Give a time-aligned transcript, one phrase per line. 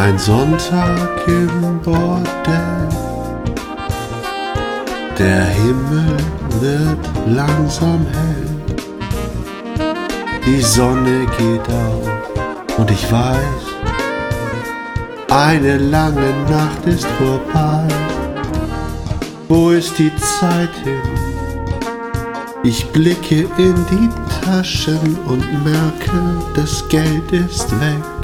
[0.00, 2.88] Ein Sonntag im Bordell.
[5.18, 6.16] Der Himmel
[6.60, 8.46] wird langsam hell.
[10.46, 13.62] Die Sonne geht auf und ich weiß,
[15.30, 17.88] eine lange Nacht ist vorbei.
[19.48, 21.02] Wo ist die Zeit hin?
[22.62, 24.08] Ich blicke in die
[24.44, 26.20] Taschen und merke,
[26.54, 28.17] das Geld ist weg.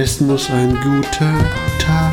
[0.00, 1.34] Es muss ein guter
[1.80, 2.12] Tag,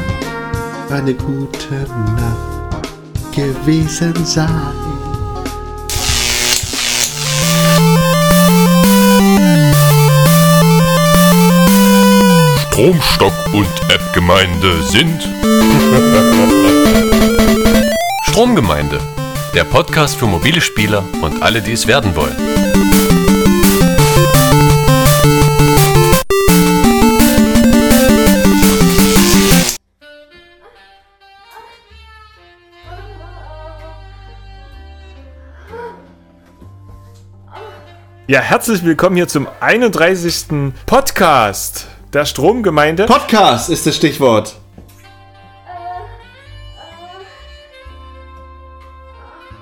[0.90, 1.86] eine gute
[2.16, 2.90] Nacht
[3.32, 4.50] gewesen sein.
[12.58, 15.22] Stromstock und App-Gemeinde sind
[18.24, 19.00] Stromgemeinde,
[19.54, 22.36] der Podcast für mobile Spieler und alle, die es werden wollen.
[38.28, 40.74] Ja, herzlich willkommen hier zum 31.
[40.88, 43.06] Podcast der Stromgemeinde.
[43.06, 44.56] Podcast ist das Stichwort.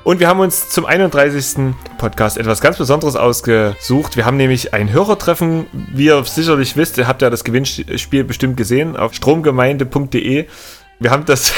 [0.06, 1.74] Und wir haben uns zum 31.
[1.98, 4.16] Podcast etwas ganz Besonderes ausgesucht.
[4.16, 5.66] Wir haben nämlich ein Hörertreffen.
[5.74, 10.48] Wie ihr sicherlich wisst, ihr habt ja das Gewinnspiel bestimmt gesehen auf stromgemeinde.de.
[11.00, 11.54] Wir haben das.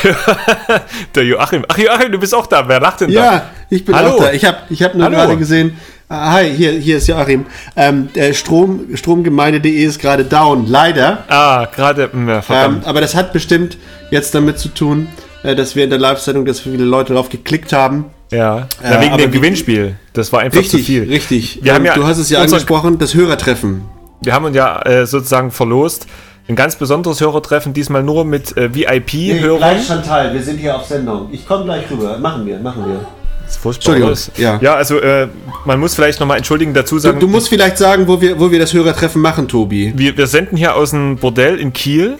[1.15, 1.65] der Joachim.
[1.67, 2.67] Ach, Joachim, du bist auch da.
[2.67, 3.23] Wer lacht denn da?
[3.23, 4.11] Ja, ich bin Hallo.
[4.11, 4.31] auch da.
[4.31, 5.15] Ich habe ich hab nur Hallo.
[5.17, 5.77] gerade gesehen.
[6.07, 7.45] Ah, hi, hier, hier ist Joachim.
[7.75, 11.23] Ähm, der Strom, Stromgemeinde.de ist gerade down, leider.
[11.29, 12.09] Ah, gerade.
[12.27, 13.77] ja, Ähm, aber das hat bestimmt
[14.11, 15.07] jetzt damit zu tun,
[15.41, 18.05] äh, dass wir in der Live-Sendung, dass viele Leute darauf geklickt haben.
[18.31, 19.95] ja, äh, Na, wegen dem Gewinnspiel.
[20.13, 21.03] Das war einfach zu Richtig, viel.
[21.09, 21.59] richtig.
[21.63, 23.81] Wir haben Ähm, ja du hast es ja angesprochen, das Hörertreffen.
[24.21, 26.05] Wir haben uns ja äh, sozusagen verlost.
[26.47, 29.81] Ein ganz besonderes Hörertreffen, diesmal nur mit äh, VIP-Hörern.
[29.81, 31.29] Chantal, wir sind hier auf Sendung.
[31.31, 32.19] Ich komme gleich rüber.
[32.19, 33.07] Machen wir, machen wir.
[33.45, 34.59] Das ist furchtbar, Entschuldigung, ja.
[34.61, 35.27] Ja, also äh,
[35.65, 38.51] man muss vielleicht nochmal entschuldigen dazu Du, sagen, du musst vielleicht sagen, wo wir, wo
[38.51, 39.93] wir das Hörertreffen machen, Tobi.
[39.95, 42.17] wir, wir senden hier aus einem Bordell in Kiel.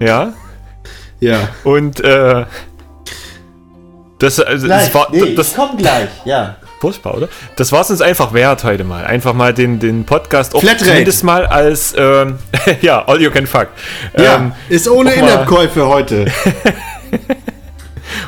[0.00, 0.32] Ja.
[1.20, 1.48] Ja.
[1.62, 2.44] Und äh,
[4.18, 6.56] das, also, das war das, komm gleich, ja.
[6.80, 7.28] furchtbar, oder?
[7.56, 9.04] Das war es uns einfach wert heute mal.
[9.04, 10.90] Einfach mal den, den Podcast auch Flatrate.
[10.90, 12.38] zumindest mal als ähm,
[12.80, 13.68] ja, all you can fuck.
[14.18, 16.26] Ja, Ähm, ist ohne In-App-Käufe heute.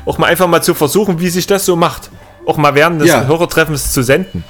[0.06, 2.10] auch mal einfach mal zu versuchen, wie sich das so macht.
[2.46, 3.26] Auch mal während des Ja.
[3.26, 4.44] Hörertreffens zu senden.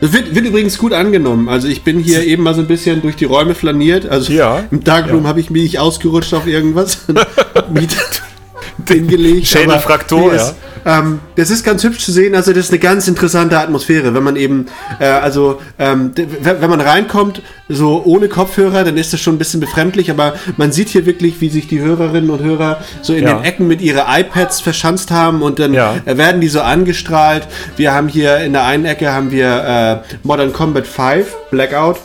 [0.00, 1.48] Das wird, wird übrigens gut angenommen.
[1.48, 4.08] Also ich bin hier eben mal so ein bisschen durch die Räume flaniert.
[4.08, 4.64] Also Ja.
[4.70, 5.28] im Darkroom Ja.
[5.28, 7.00] habe ich mich ausgerutscht auf irgendwas.
[7.70, 7.88] mich
[8.88, 9.46] hingelegt.
[9.46, 10.54] Schädelfraktur, ist,
[10.86, 12.34] ähm, das ist ganz hübsch zu sehen.
[12.34, 14.66] Also das ist eine ganz interessante Atmosphäre, wenn man eben,
[15.00, 16.12] äh, also ähm,
[16.42, 20.10] wenn man reinkommt, so ohne Kopfhörer, dann ist das schon ein bisschen befremdlich.
[20.10, 23.34] Aber man sieht hier wirklich, wie sich die Hörerinnen und Hörer so in Ja.
[23.34, 25.94] den Ecken mit ihren iPads verschanzt haben und dann Ja.
[26.04, 27.46] äh, werden die so angestrahlt.
[27.76, 31.96] Wir haben hier in der einen Ecke haben wir äh, Modern Combat 5 Blackout.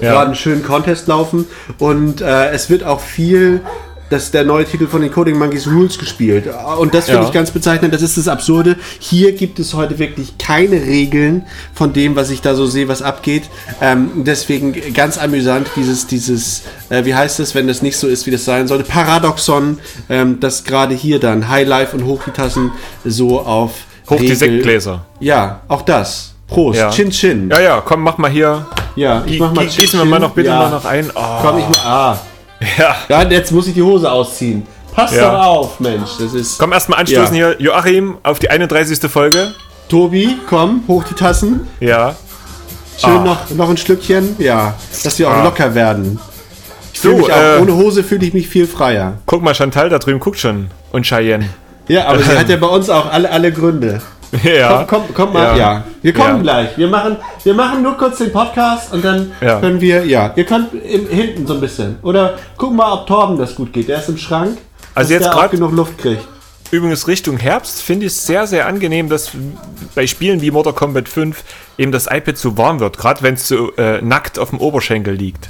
[0.00, 0.12] Ja.
[0.12, 1.46] Gerade einen schönen Contest laufen
[1.78, 3.60] und äh, es wird auch viel
[4.10, 6.44] das der neue Titel von den Coding Monkeys Rules gespielt.
[6.78, 7.26] Und das finde Ja.
[7.26, 7.94] ich ganz bezeichnend.
[7.94, 8.76] Das ist das Absurde.
[8.98, 13.00] Hier gibt es heute wirklich keine Regeln von dem, was ich da so sehe, was
[13.02, 13.44] abgeht.
[13.80, 18.26] Ähm, deswegen ganz amüsant dieses, dieses, äh, wie heißt es, wenn das nicht so ist,
[18.26, 18.84] wie das sein sollte.
[18.84, 19.78] Paradoxon,
[20.08, 22.72] ähm, dass gerade hier dann High Life und Hoch die Tassen
[23.04, 23.72] so auf
[24.10, 25.04] Hoch die Regel- Sektgläser.
[25.20, 26.34] Ja, auch das.
[26.48, 26.80] Prost.
[26.80, 26.90] Ja.
[26.90, 27.48] Chin Chin.
[27.48, 28.66] Ja, ja, komm, mach mal hier.
[28.96, 30.58] Ja, ich mach mal gi- Gießen wir mal noch bitte Ja.
[30.58, 31.08] mal noch ein.
[31.14, 31.76] Oh, Komm, ich mal.
[31.84, 32.18] Ah.
[32.78, 32.96] Ja.
[33.08, 34.66] Ja, jetzt muss ich die Hose ausziehen.
[34.94, 35.30] Pass Ja.
[35.32, 36.10] doch auf, Mensch.
[36.18, 36.58] Das ist.
[36.58, 37.48] Komm, erstmal anstoßen Ja.
[37.50, 37.60] hier.
[37.60, 39.08] Joachim auf die 31.
[39.08, 39.52] Folge.
[39.88, 41.66] Tobi, komm, hoch die Tassen.
[41.80, 42.14] Ja.
[42.98, 43.24] Schön Ah.
[43.24, 44.36] noch, noch ein Schlückchen.
[44.38, 45.44] Ja, dass wir auch Ah.
[45.44, 46.18] locker werden.
[46.92, 49.14] Ich So, mich auch, äh, ohne Hose fühle ich mich viel freier.
[49.26, 50.70] Guck mal, Chantal da drüben guckt schon.
[50.92, 51.48] Und Cheyenne.
[51.88, 54.02] Ja, aber sie hat ja bei uns auch alle, alle Gründe.
[54.44, 54.84] Ja.
[54.88, 55.42] Komm, komm, komm mal.
[55.42, 55.56] Ja.
[55.56, 55.84] Ja.
[56.02, 56.42] Wir kommen Ja.
[56.42, 56.78] gleich.
[56.78, 59.58] Wir machen, wir machen nur kurz den Podcast und dann Ja.
[59.60, 60.04] können wir.
[60.06, 61.96] Ja, ihr könnt im, hinten so ein bisschen.
[62.02, 63.88] Oder guck mal, ob Torben das gut geht.
[63.88, 64.58] Der ist im Schrank.
[64.94, 66.22] Also jetzt grad- genug Luft kriegt.
[66.70, 69.30] Übrigens Richtung Herbst finde ich es sehr, sehr angenehm, dass
[69.96, 71.42] bei Spielen wie Mortal Kombat 5
[71.78, 72.96] eben das iPad so warm wird.
[72.96, 75.48] Gerade wenn es so äh, nackt auf dem Oberschenkel liegt.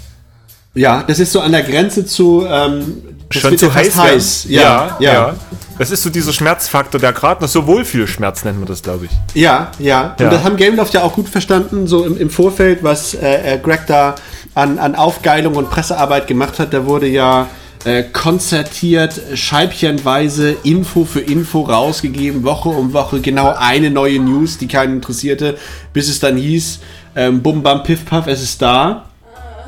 [0.73, 2.47] Ja, das ist so an der Grenze zu.
[2.49, 3.97] Ähm, das Schon wird zu heiß.
[3.97, 4.47] heiß.
[4.49, 5.35] Ja, ja, ja.
[5.79, 9.41] Das ist so dieser Schmerzfaktor, der gerade noch so Wohlfühlschmerz nennt man das, glaube ich.
[9.41, 10.11] Ja, ja.
[10.19, 10.31] Und Ja.
[10.31, 13.87] das haben Gameloft ja auch gut verstanden, so im, im Vorfeld, was äh, äh, Greg
[13.87, 14.17] da
[14.55, 16.75] an, an Aufgeilung und Pressearbeit gemacht hat.
[16.75, 17.47] Da wurde ja
[17.85, 24.67] äh, konzertiert, scheibchenweise Info für Info rausgegeben, Woche um Woche, genau eine neue News, die
[24.67, 25.57] keinen interessierte,
[25.93, 26.81] bis es dann hieß,
[27.17, 29.05] ähm, bum bam piff paff, es ist da.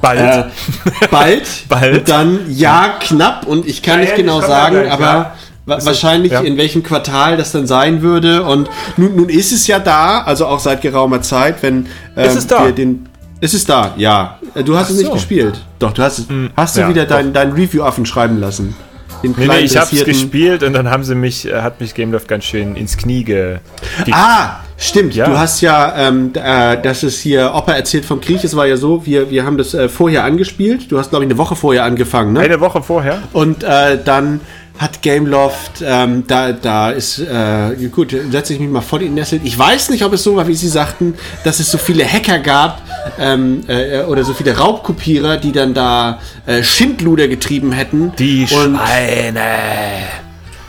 [0.02, 0.20] Bald.
[0.20, 1.49] Äh, bald.
[1.69, 1.99] Bald.
[2.00, 3.46] Und dann ja, knapp.
[3.46, 5.34] Und ich kann Ja, nicht ja, genau sagen, gleich, aber
[5.66, 5.76] ja.
[5.76, 6.40] Ist wahrscheinlich ja.
[6.40, 8.43] in welchem Quartal das dann sein würde.
[8.43, 12.34] Und nun, nun ist es ja da, also auch seit geraumer Zeit, wenn ähm, Ist
[12.37, 12.64] es da?
[12.66, 13.08] wir den.
[13.40, 14.38] Es ist da, ja.
[14.54, 15.12] Äh, Du hast es nicht so.
[15.12, 15.64] gespielt.
[15.78, 16.26] Doch, du hast es.
[16.56, 17.16] hast du ja, wieder doch.
[17.16, 18.75] dein, dein Review-Affen schreiben lassen.
[19.22, 22.10] Den Nee, nee, ich hab's gespielt und dann haben sie mich, äh, hat mich Game
[22.10, 23.58] Love ganz schön ins Knie ge.
[24.05, 25.14] ge Ah, stimmt.
[25.14, 25.26] Ja.
[25.26, 28.43] Du hast ja, ähm, äh, das ist hier, Opa erzählt vom Krieg.
[28.44, 30.90] Es war ja so, wir, wir haben das äh, vorher angespielt.
[30.90, 32.40] Du hast, glaube ich, eine Woche vorher angefangen, ne?
[32.40, 33.23] Eine Woche vorher.
[33.32, 34.40] Und äh, dann
[34.79, 39.40] hat Gameloft, ähm, da, da ist, äh, gut, setze ich mich mal voll in Nessel.
[39.44, 41.14] Ich weiß nicht, ob es so war, wie Sie sagten,
[41.44, 42.82] dass es so viele Hacker gab
[43.19, 48.12] ähm, äh, oder so viele Raubkopierer, die dann da äh, Schindluder getrieben hätten.
[48.19, 49.40] Die und, Schweine.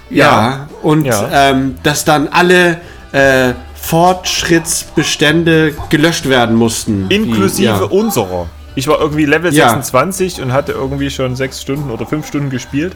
[0.09, 1.29] Ja, und Ja.
[1.31, 2.77] Ähm, dass dann alle
[3.13, 7.07] äh, Fortschrittsbestände gelöscht werden mussten.
[7.09, 7.83] Inklusive ja.
[7.83, 8.47] unserer.
[8.75, 9.69] Ich war irgendwie Level Ja.
[9.69, 12.93] 26 und hatte irgendwie schon sechs Stunden oder fünf Stunden gespielt.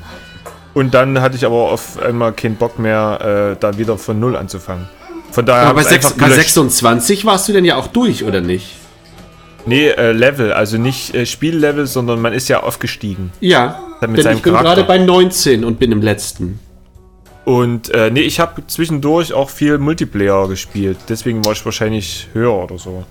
[0.73, 4.35] Und dann hatte ich aber auf einmal keinen Bock mehr, äh, da wieder von Null
[4.35, 4.87] anzufangen.
[5.31, 6.53] Von daher Aber bei, ich sechs, einfach bei gelöscht.
[6.53, 8.67] 26 warst du denn ja auch durch, oder nicht?
[9.65, 13.31] Nee, äh, Level, also nicht äh, Spiellevel, sondern man ist ja aufgestiegen.
[13.41, 16.59] Ja, mit denn seinem ich bin gerade bei 19 und bin im letzten.
[17.47, 20.97] Und äh, nee, ich habe zwischendurch auch viel Multiplayer gespielt.
[21.07, 23.05] Deswegen war ich wahrscheinlich höher oder so.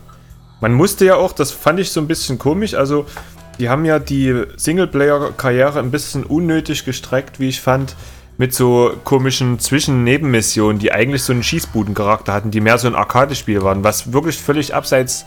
[0.61, 3.07] Man musste ja auch, das fand ich so ein bisschen komisch, also
[3.59, 7.97] die haben ja die Singleplayer-Karriere ein bisschen unnötig gestreckt, wie ich fand,
[8.37, 13.63] mit so komischen Zwischen-Nebenmissionen, die eigentlich so einen Schießbuden-Charakter hatten, die mehr so ein Arcade-Spiel
[13.63, 15.25] waren, was wirklich völlig abseits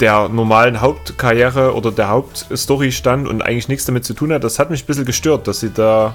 [0.00, 4.44] der normalen Hauptkarriere oder der Hauptstory stand und eigentlich nichts damit zu tun hat.
[4.44, 6.14] Das hat mich ein bisschen gestört, dass sie da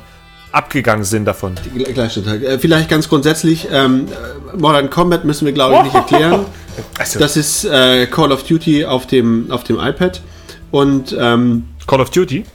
[0.58, 1.56] abgegangen sind davon.
[1.94, 2.42] Gleichstellung.
[2.42, 6.46] Äh, vielleicht ganz grundsätzlich, ähm, äh, Modern Combat müssen wir, glaube ich, nicht erklären.
[7.00, 10.22] Also, Das ist äh, Call of Duty auf dem, auf dem iPad.
[10.70, 12.46] Und ähm, Call of Duty?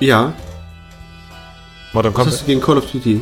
[0.00, 0.32] ja,
[1.92, 2.40] Modern was hast Combat?
[2.40, 3.20] du gegen Call of Duty?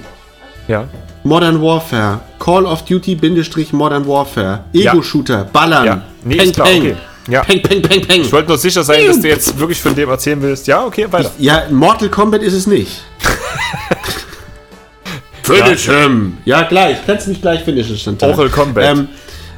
[0.67, 0.89] Ja.
[1.25, 2.21] Modern Warfare.
[2.39, 4.65] Call of Duty Bindestrich Modern Warfare.
[4.73, 5.45] Ego-Shooter.
[5.53, 5.85] Ballern.
[5.85, 6.03] Ja.
[6.25, 6.97] Nee, peng, ist klar, okay.
[7.29, 7.43] Ja.
[7.43, 8.23] Peng, peng, peng, peng.
[8.23, 10.67] Ich wollte nur sicher sein, dass du jetzt wirklich von dem erzählen willst.
[10.67, 11.31] Ja, okay, weiter.
[11.39, 13.03] Ja, Mortal Kombat ist es nicht.
[15.43, 16.39] Finish him.
[16.45, 16.99] Ja, gleich.
[17.07, 18.31] Kannst mich gleich finishen, Chantal.
[18.31, 18.85] Mortal Kombat.
[18.85, 19.09] Ähm,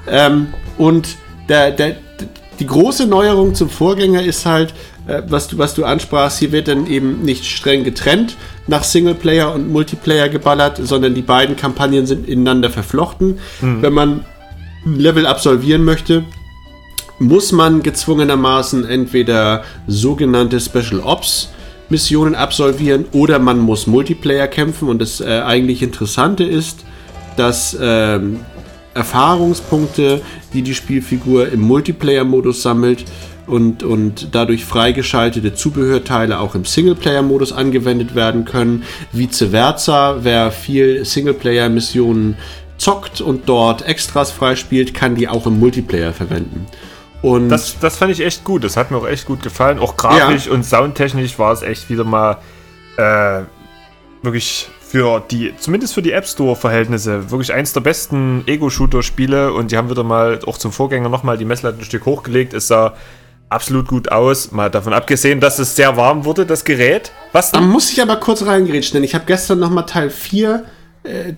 [0.09, 0.47] ähm,
[0.79, 1.17] und
[1.49, 1.97] der, der,
[2.59, 4.75] die große Neuerung zum Vorgänger ist halt,
[5.07, 8.37] äh, was, du, was du ansprachst, hier wird dann eben nicht streng getrennt
[8.67, 13.39] nach Singleplayer und Multiplayer geballert, sondern die beiden Kampagnen sind ineinander verflochten.
[13.61, 14.25] Wenn man
[14.85, 16.25] ein Level absolvieren möchte,
[17.19, 21.51] muss man gezwungenermaßen entweder sogenannte Special Ops
[21.89, 24.89] Missionen absolvieren oder man muss Multiplayer kämpfen.
[24.89, 26.85] Und das äh, eigentlich Interessante ist,
[27.37, 28.41] dass ähm,
[28.95, 30.21] Erfahrungspunkte,
[30.53, 33.05] die die Spielfigur im Multiplayer-Modus sammelt
[33.47, 38.83] und, und dadurch freigeschaltete Zubehörteile auch im Singleplayer-Modus angewendet werden können.
[39.13, 42.37] Vice versa, wer viel Singleplayer-Missionen
[42.79, 46.67] zockt und dort Extras freispielt, kann die auch im Multiplayer verwenden.
[47.23, 48.63] Und Das, das fand ich echt gut.
[48.65, 49.79] Das hat mir auch echt gut gefallen.
[49.79, 52.39] Auch grafisch und soundtechnisch war es echt wieder mal
[52.99, 53.43] äh,
[54.23, 59.53] wirklich für die, zumindest für die App Store-Verhältnisse, wirklich eins der besten Ego-Shooter-Spiele.
[59.53, 62.55] Und die haben wieder mal auch zum Vorgänger nochmal die Messlatte ein Stück hochgelegt.
[62.55, 62.95] Es sah
[63.49, 64.53] absolut gut aus.
[64.53, 67.11] Mal davon abgesehen, dass es sehr warm wurde, das Gerät.
[67.33, 70.65] Was Da muss ich aber kurz reingrätschen, denn ich habe gestern noch mal Teil 4
[71.03, 71.33] äh,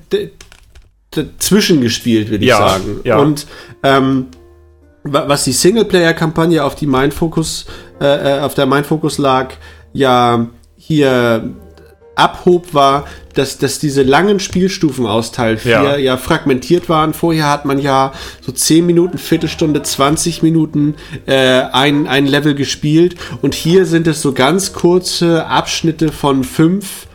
[1.10, 3.00] dazwischen gespielt, würde ich Ja, sagen.
[3.04, 3.16] ja.
[3.18, 3.46] Und
[3.82, 4.26] ähm,
[5.04, 7.66] was die Singleplayer-Kampagne auf die Mein Focus,
[8.00, 9.54] äh, äh, auf der Mein Focus lag,
[9.92, 11.54] ja hier
[12.14, 15.96] abhob, war, dass, dass diese langen Spielstufen aus Teil 4 ja.
[15.96, 16.16] Ja.
[16.16, 17.14] fragmentiert waren.
[17.14, 23.14] Vorher hat man ja so 10 Minuten, Viertelstunde, 20 Minuten äh, ein, ein Level gespielt
[23.40, 27.06] und hier sind es so ganz kurze Abschnitte von 5,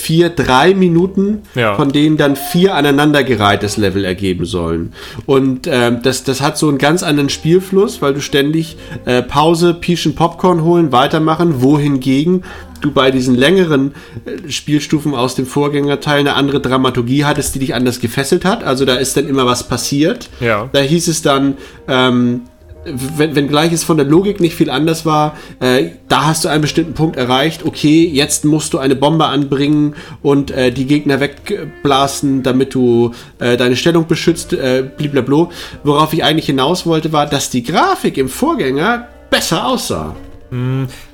[0.00, 1.74] 4, 3 Minuten, Ja.
[1.74, 4.92] von denen dann vier aneinandergereihtes Level ergeben sollen.
[5.26, 9.74] Und ähm, das, das hat so einen ganz anderen Spielfluss, weil du ständig äh, Pause,
[9.74, 12.44] Pischen, Popcorn holen, weitermachen, wohingegen
[12.80, 13.92] du bei diesen längeren
[14.24, 18.64] äh, Spielstufen aus dem Vorgängerteil eine andere Dramaturgie hattest, die dich anders gefesselt hat.
[18.64, 20.30] Also da ist dann immer was passiert.
[20.40, 20.70] Ja.
[20.72, 21.54] Da hieß es dann,
[21.88, 22.42] ähm,
[22.84, 26.48] wenn, wenn gleich es von der Logik nicht viel anders war, äh, da hast du
[26.48, 31.20] einen bestimmten Punkt erreicht, okay, jetzt musst du eine Bombe anbringen und äh, die Gegner
[31.20, 35.48] wegblasen, damit du äh, deine Stellung beschützt, äh, blablabla.
[35.84, 40.16] Worauf ich eigentlich hinaus wollte, war, dass die Grafik im Vorgänger besser aussah.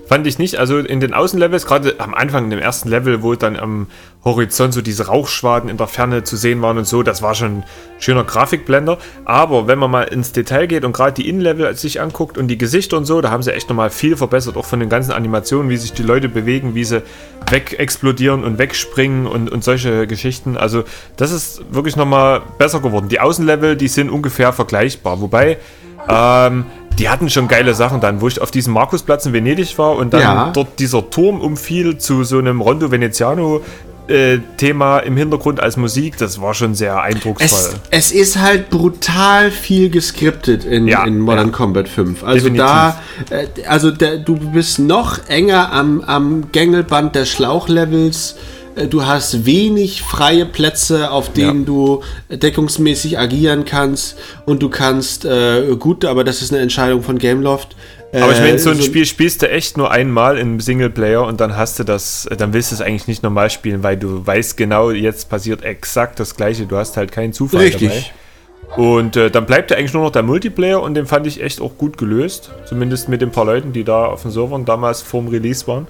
[0.06, 0.56] Fand ich nicht.
[0.56, 3.88] Also in den Außenlevels, gerade am Anfang, in dem ersten Level, wo dann am
[4.25, 7.58] Horizont so diese Rauchschwaden in der Ferne zu sehen waren und so, das war schon
[7.58, 7.64] ein
[7.98, 8.98] schöner Grafikblender.
[9.25, 12.56] Aber wenn man mal ins Detail geht und gerade die Innenlevel sich anguckt und die
[12.56, 15.70] Gesichter und so, da haben sie echt nochmal viel verbessert, auch von den ganzen Animationen,
[15.70, 17.02] wie sich die Leute bewegen, wie sie
[17.50, 20.56] wegexplodieren und wegspringen und, und solche Geschichten.
[20.56, 20.84] Also
[21.16, 23.08] das ist wirklich nochmal besser geworden.
[23.08, 25.20] Die Außenlevel, die sind ungefähr vergleichbar.
[25.20, 25.58] Wobei,
[26.08, 26.66] ähm,
[26.99, 30.12] die hatten schon geile Sachen dann, wo ich auf diesem Markusplatz in Venedig war und
[30.15, 30.50] dann Ja.
[30.55, 33.61] dort dieser Turm umfiel zu so einem Rondo Veneziano
[34.09, 37.75] äh, Thema im Hintergrund als Musik, das war schon sehr eindrucksvoll.
[37.91, 41.53] Es, es ist halt brutal viel geskriptet in, Ja, in Modern ja.
[41.53, 42.23] Combat 5.
[42.23, 42.65] Also Definitiv.
[42.65, 43.00] da,
[43.31, 48.37] äh, also der, du bist noch enger am, am Gängelband der Schlauchlevels.
[48.76, 51.66] Äh, Du hast wenig freie Plätze, auf denen Ja.
[51.66, 57.18] du deckungsmäßig agieren kannst und du kannst äh, gut, aber das ist eine Entscheidung von
[57.18, 57.75] Gameloft.
[58.12, 61.40] Aber ich äh, meine, so ein Spiel spielst du echt nur einmal im Singleplayer und
[61.40, 64.56] dann hast du das, dann willst du es eigentlich nicht normal spielen, weil du weißt
[64.56, 66.66] genau, jetzt passiert exakt das gleiche.
[66.66, 67.88] Du hast halt keinen Zufall Richtig.
[67.88, 68.83] dabei.
[68.83, 71.61] Und äh, dann bleibt ja eigentlich nur noch der Multiplayer und den fand ich echt
[71.61, 72.50] auch gut gelöst.
[72.68, 75.87] Zumindest mit den paar Leuten, die da auf den Servern damals vorm Release waren.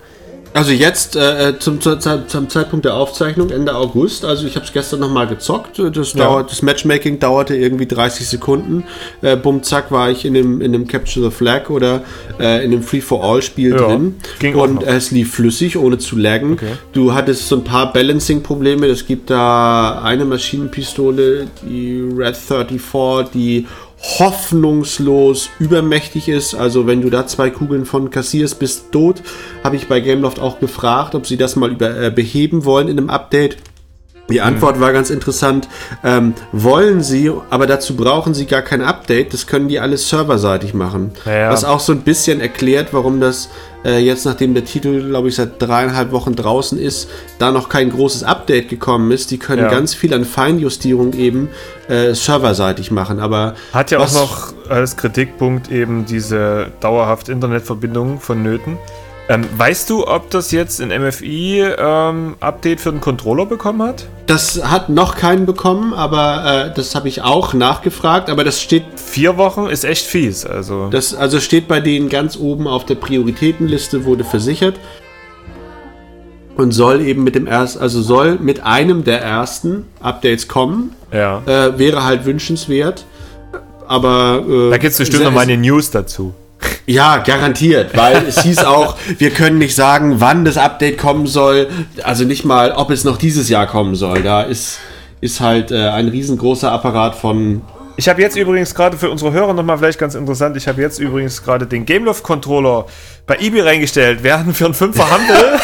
[0.55, 4.25] Also jetzt äh, zum, zum, zum Zeitpunkt der Aufzeichnung, Ende August.
[4.25, 5.79] Also ich habe es gestern nochmal gezockt.
[5.79, 6.25] Das, Ja.
[6.25, 8.85] dauert, das Matchmaking dauerte irgendwie 30 Sekunden.
[9.21, 12.03] Äh, bumm, zack, war ich in dem, in dem Capture the Flag oder
[12.41, 14.17] äh, in dem Free-for-All-Spiel Ja, drin.
[14.39, 16.55] ging Und es lief flüssig, ohne zu laggen.
[16.55, 16.73] Okay.
[16.93, 18.87] Du hattest so ein paar Balancing-Probleme.
[18.87, 23.67] Es gibt da eine Maschinenpistole, die Red 34, die
[24.19, 26.55] hoffnungslos übermächtig ist.
[26.55, 29.23] Also wenn du da zwei Kugeln von kassierst, bist tot.
[29.65, 32.99] Habe ich bei Gameloft auch gefragt, ob sie das mal über, äh, beheben wollen in
[32.99, 33.57] einem Update.
[34.29, 35.69] Die Antwort war ganz interessant.
[36.03, 39.33] Ähm, wollen sie, aber dazu brauchen sie gar kein Update.
[39.33, 41.13] Das können die alles serverseitig machen.
[41.25, 41.51] Ja.
[41.51, 43.49] Was auch so ein bisschen erklärt, warum das
[43.85, 47.91] äh, jetzt, nachdem der Titel, glaube ich, seit dreieinhalb Wochen draußen ist, da noch kein
[47.91, 49.31] großes Update gekommen ist.
[49.31, 49.71] Die können Ja.
[49.71, 51.49] ganz viel an Feinjustierung eben
[51.89, 53.21] äh, serverseitig machen.
[53.21, 58.77] Aber Hat ja auch noch als Kritikpunkt eben diese dauerhaft Internetverbindung vonnöten.
[59.29, 64.07] Ähm, weißt du, ob das jetzt ein MFI-Update für den Controller bekommen hat?
[64.27, 68.31] Das hat noch keinen bekommen, aber äh, das habe ich auch nachgefragt.
[68.31, 70.45] Aber das steht Vier Wochen ist echt fies.
[70.45, 74.79] Also Das also steht bei denen ganz oben auf der Prioritätenliste, wurde versichert.
[76.57, 80.95] Und soll eben mit dem ersten, also soll mit einem der ersten Updates kommen.
[81.13, 81.43] ja.
[81.47, 83.05] Äh, wäre halt wünschenswert.
[83.89, 84.43] Aber.
[84.49, 86.33] Äh, Da gibt es bestimmt noch mal eine News dazu.
[86.87, 91.69] Ja, garantiert, weil es hieß auch, wir können nicht sagen, wann das Update kommen soll.
[92.03, 94.23] Also nicht mal, ob es noch dieses Jahr kommen soll.
[94.23, 94.79] Da ist,
[95.21, 97.63] ist halt äh, ein riesengroßer Apparat von
[97.97, 101.01] Ich habe jetzt übrigens gerade für unsere Hörer nochmal vielleicht ganz interessant, ich habe jetzt
[101.01, 102.87] übrigens gerade den Gameloft Controller
[103.27, 104.23] bei eBay reingestellt.
[104.23, 105.59] Werden für einen Fünfer Handel.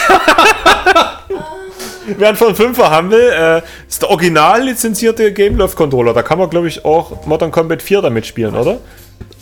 [2.18, 6.12] Während für einen Fünfer Handel äh, ist der original lizenzierte Gameloft Controller.
[6.12, 8.78] Da kann man, glaube ich, auch Modern Combat 4 damit spielen, oder?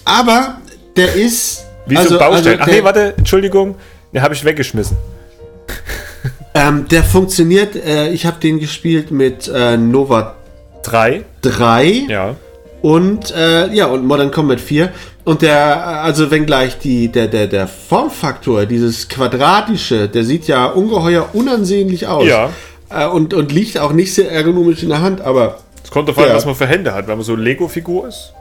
[0.04, 0.58] Aber
[0.96, 1.64] der ist.
[1.90, 2.58] Wie so ein Baustein.
[2.60, 3.74] Ach nee, warte, Entschuldigung.
[4.12, 4.96] Den habe ich weggeschmissen.
[6.54, 10.34] Ähm, der funktioniert, äh, ich habe den gespielt mit äh, Nova
[10.82, 11.24] Drei.
[11.42, 12.34] 3 Ja.
[12.82, 14.90] und äh, ja und Modern Combat 4
[15.24, 15.62] und der äh,
[16.06, 22.26] also wenngleich die der der der Formfaktor dieses quadratische, der sieht ja ungeheuer unansehnlich aus.
[22.26, 22.48] Ja.
[22.90, 26.24] Äh, und und liegt auch nicht sehr ergonomisch in der Hand, aber Es kommt davon,
[26.26, 26.34] Ja.
[26.34, 27.06] was man für Hände hat.
[27.06, 28.32] Wenn man so Lego-Figur ist,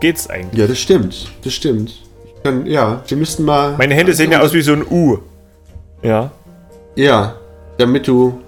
[0.00, 0.60] geht's eigentlich.
[0.60, 1.28] ja, das stimmt.
[1.44, 1.92] Das stimmt.
[2.44, 5.18] Kann, ja, wir müssten mal Meine Hände sehen ja aus wie so ein U.
[6.02, 6.30] Ja.
[6.96, 7.34] Ja,
[7.78, 8.40] damit du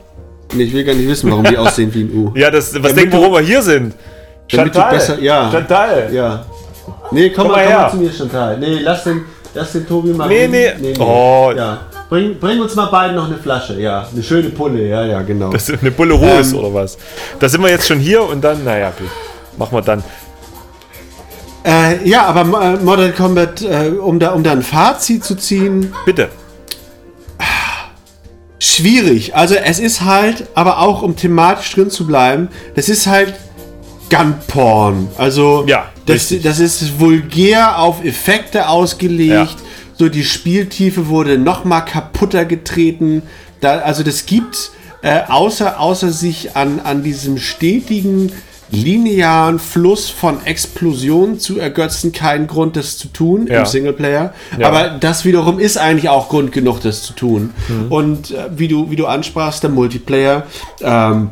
[0.53, 2.33] nee, ich will gar nicht wissen, warum die aussehen wie ein U.
[2.35, 3.95] Ja, das, was Damit denkt, du- warum wir hier sind?
[4.51, 5.51] Damit du besser- ja.
[5.51, 6.09] Chantal.
[6.13, 6.45] Ja.
[7.11, 7.79] Nee, komm, Komm mal, komm her.
[7.83, 8.59] mal zu mir, Chantal.
[8.59, 9.23] Nee, lass den,
[9.55, 10.29] lass den Tobi mal.
[10.29, 10.81] Nee, reden.
[10.83, 10.95] nee.
[10.99, 11.53] Oh.
[11.57, 11.79] Ja.
[12.11, 14.07] Bring, bring uns mal beiden noch eine Flasche, ja.
[14.13, 15.51] Eine schöne Pulle, ja, ja, genau.
[15.51, 16.59] Das ist eine Bulle Ruhe ist Ähm.
[16.59, 16.99] oder was?
[17.41, 19.09] Da sind wir jetzt schon hier und dann, naja, gut.
[19.57, 20.03] Machen wir dann.
[21.65, 25.93] Äh, ja, aber äh, Modern Combat, äh, um, da, um da ein Fazit zu ziehen,
[26.05, 26.29] Bitte.
[28.59, 29.35] schwierig.
[29.35, 33.35] Also es ist halt, aber auch um thematisch drin zu bleiben, das ist halt
[34.11, 35.09] Gunporn.
[35.17, 36.43] Also Ja, das, richtig.
[36.43, 39.31] das ist vulgär auf Effekte ausgelegt.
[39.33, 39.49] Ja.
[39.97, 43.23] So die Spieltiefe wurde noch mal kaputter getreten.
[43.61, 44.71] Da, also das gibt
[45.03, 48.33] äh, außer, außer sich an, an diesem stetigen
[48.71, 53.61] linearen Fluss von Explosionen zu ergötzen keinen Grund, das zu tun Ja.
[53.61, 54.33] im Singleplayer.
[54.59, 54.69] Ja.
[54.69, 57.51] Aber das wiederum ist eigentlich auch Grund genug, das zu tun.
[57.69, 57.93] Mhm.
[57.93, 60.45] Und äh, wie, du, wie du ansprachst, der Multiplayer,
[60.81, 61.31] ähm,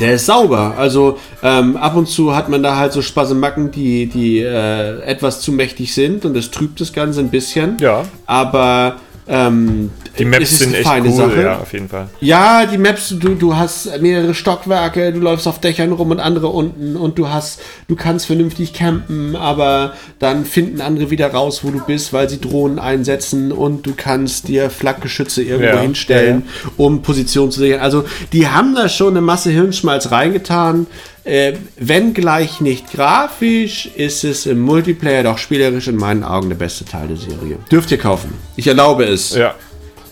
[0.00, 0.74] Der ist sauber.
[0.76, 5.40] Also ähm, ab und zu hat man da halt so Spasemacken, die, die äh, etwas
[5.40, 7.76] zu mächtig sind und das trübt das Ganze ein bisschen.
[7.80, 8.02] Ja.
[8.26, 11.42] Aber ähm, Die Maps sind echt feine cool, Sache.
[11.42, 12.08] ja, auf jeden Fall.
[12.20, 16.48] Ja, die Maps, du, du hast mehrere Stockwerke, du läufst auf Dächern rum und andere
[16.48, 21.70] unten und du hast, du kannst vernünftig campen, aber dann finden andere wieder raus, wo
[21.70, 26.42] du bist, weil sie Drohnen einsetzen und du kannst dir Flakgeschütze irgendwo Ja, hinstellen,
[26.76, 27.80] um Position zu sichern.
[27.80, 30.86] Also die haben da schon eine Masse Hirnschmalz reingetan.
[31.24, 36.56] Äh, wenn gleich nicht grafisch, ist es im Multiplayer doch spielerisch in meinen Augen der
[36.56, 37.56] beste Teil der Serie.
[37.70, 38.34] Dürft ihr kaufen.
[38.56, 39.34] Ich erlaube es.
[39.34, 39.54] Ja.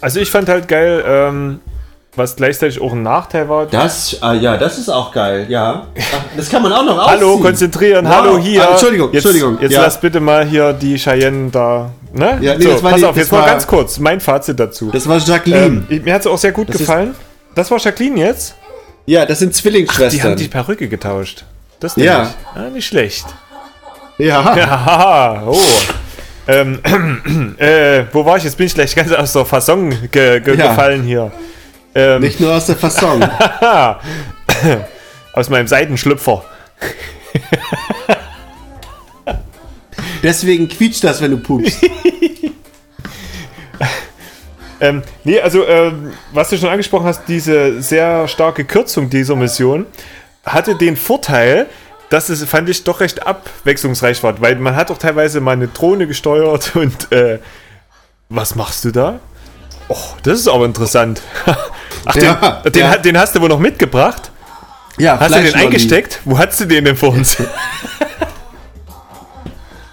[0.01, 1.61] Also ich fand halt geil, ähm,
[2.17, 3.67] was gleichzeitig auch ein Nachteil war.
[3.67, 5.87] Das, ah, ja, das ist auch geil, ja.
[6.37, 7.43] Das kann man auch noch Hallo, ausziehen.
[7.45, 8.15] konzentrieren, Wow.
[8.15, 8.67] hallo hier.
[8.67, 9.83] Ah, Entschuldigung, jetzt, Entschuldigung, Jetzt ja.
[9.83, 11.91] lass bitte mal hier die Cheyenne da.
[12.15, 12.39] Ne?
[12.41, 13.99] Ja, nee, so, pass die- auf, jetzt mal war- ganz kurz.
[13.99, 14.91] Mein Fazit dazu.
[14.93, 15.85] Das war Jacqueline.
[15.91, 17.15] ähm, mir hat es auch sehr gut Das ist- gefallen.
[17.55, 18.55] Das war Jacqueline jetzt?
[19.07, 20.11] Ja, das sind Zwillingsschwestern.
[20.11, 21.45] Die haben die Perücke getauscht.
[21.81, 22.19] Das Ja.
[22.19, 22.35] nämlich.
[22.55, 23.27] Ah, nicht schlecht.
[24.19, 24.43] ja.
[24.45, 25.61] Haha, oh.
[26.49, 26.81] Ähm,
[27.59, 28.43] äh, wo war ich?
[28.45, 30.69] Jetzt bin ich gleich ganz aus der Fasson ge ge Ja.
[30.71, 31.31] gefallen hier.
[31.95, 33.23] Ähm, Nicht nur aus der Fasson.
[35.35, 36.43] aus meinem Seitenschlüpfer.
[40.23, 41.79] Deswegen quietscht das, wenn du pupst.
[44.83, 49.87] Ähm, nee, also, ähm, was du schon angesprochen hast, diese sehr starke Kürzung dieser Mission
[50.45, 51.67] hatte den Vorteil,
[52.11, 55.69] dass es, fand ich, doch recht abwechslungsreich war, weil man hat auch teilweise mal eine
[55.69, 57.39] Drohne gesteuert und, äh,
[58.29, 59.21] was machst du da?
[59.89, 61.23] Oh, das ist aber interessant.
[62.05, 62.97] Ach, den, Ja, den, ja.
[62.97, 64.33] den hast du wohl noch mitgebracht?
[64.99, 66.21] Ja, Hast du den eingesteckt?
[66.25, 67.37] Wo hast du den denn vor uns?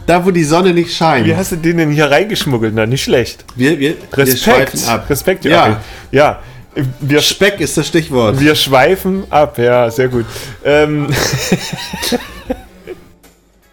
[0.10, 1.28] Da, wo die Sonne nicht scheint.
[1.28, 2.74] Wie hast du den denn hier reingeschmuggelt?
[2.74, 3.46] Na, nicht schlecht.
[3.56, 4.72] wir, wir, wir Respekt.
[4.72, 5.10] schweifen ab.
[5.10, 5.52] Respekt, Ja.
[5.52, 5.82] ja.
[6.12, 6.40] Ja,
[7.00, 8.40] wir, Speck ist das Stichwort.
[8.40, 9.58] wir schweifen ab.
[9.60, 10.26] Ja, sehr gut.
[10.66, 11.08] Ähm,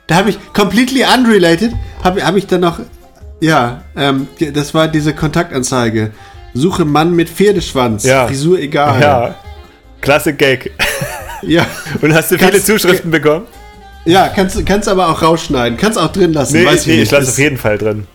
[0.06, 1.72] Da habe ich completely unrelated,
[2.04, 2.78] habe hab ich dann noch,
[3.40, 6.12] ja, ähm, das war diese Kontaktanzeige.
[6.54, 8.04] Suche Mann mit Pferdeschwanz.
[8.04, 8.26] Ja.
[8.28, 9.00] Frisur egal.
[9.00, 9.34] ja,
[10.00, 10.70] klasse Gag.
[11.42, 11.66] Ja,
[12.02, 13.46] Und hast du viele Kannst- Zuschriften bekommen?
[14.06, 15.76] Ja kannst, kannst aber auch rausschneiden.
[15.78, 16.56] Kannst auch drin lassen.
[16.56, 17.02] Nee, weiß nee nicht.
[17.04, 18.06] ich lasse auf jeden Fall drin.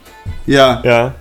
[0.45, 0.81] Ja.
[0.83, 1.13] Ja.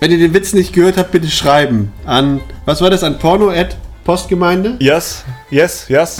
[0.00, 1.92] Wenn ihr den Witz nicht gehört habt, bitte schreiben.
[2.06, 4.74] An, was war das, an porno at Postgemeinde?
[4.80, 6.18] Yes, yes, yes.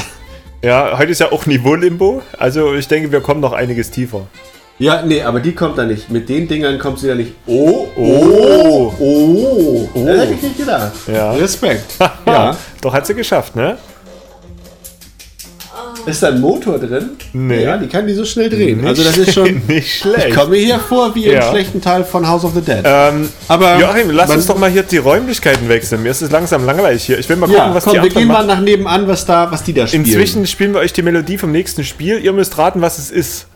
[0.62, 2.22] Ja, heute ist ja auch Niveau-Limbo.
[2.38, 4.28] Also ich denke, wir kommen noch einiges tiefer.
[4.78, 6.10] Ja, nee, aber die kommt da nicht.
[6.10, 7.32] Mit den Dingern kommt sie da nicht.
[7.46, 8.92] Oh, Oh.
[8.98, 10.04] oh, oh.
[10.06, 10.92] Das hätte ich nicht gedacht.
[11.12, 11.32] Ja.
[11.32, 11.94] Respekt.
[12.26, 12.56] Ja.
[12.80, 13.76] doch hat sie geschafft, ne?
[16.06, 17.10] Ist da ein Motor drin?
[17.32, 17.62] Nee.
[17.64, 18.84] Ja, die kann die so schnell drehen.
[18.86, 19.62] also das ist schon...
[19.68, 20.28] nicht schlecht.
[20.28, 21.50] Ich komme mir hier vor wie im Ja.
[21.50, 22.80] schlechten Teil von House of the Dead.
[22.84, 26.02] Ähm, aber Joachim, lass uns doch mal hier die Räumlichkeiten wechseln.
[26.02, 27.18] Mir ist es langsam langweilig hier.
[27.18, 29.50] Ich will mal gucken, Ja, was komm, die wir gehen mal nach nebenan, was da,
[29.50, 30.04] was die da spielen.
[30.04, 32.18] Inzwischen spielen wir euch die Melodie vom nächsten Spiel.
[32.18, 33.46] Ihr müsst raten, was es ist.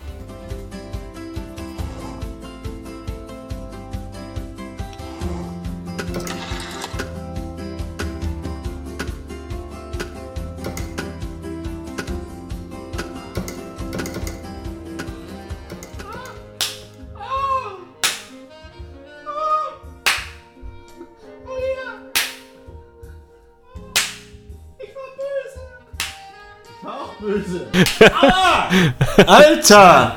[29.26, 30.14] Alter!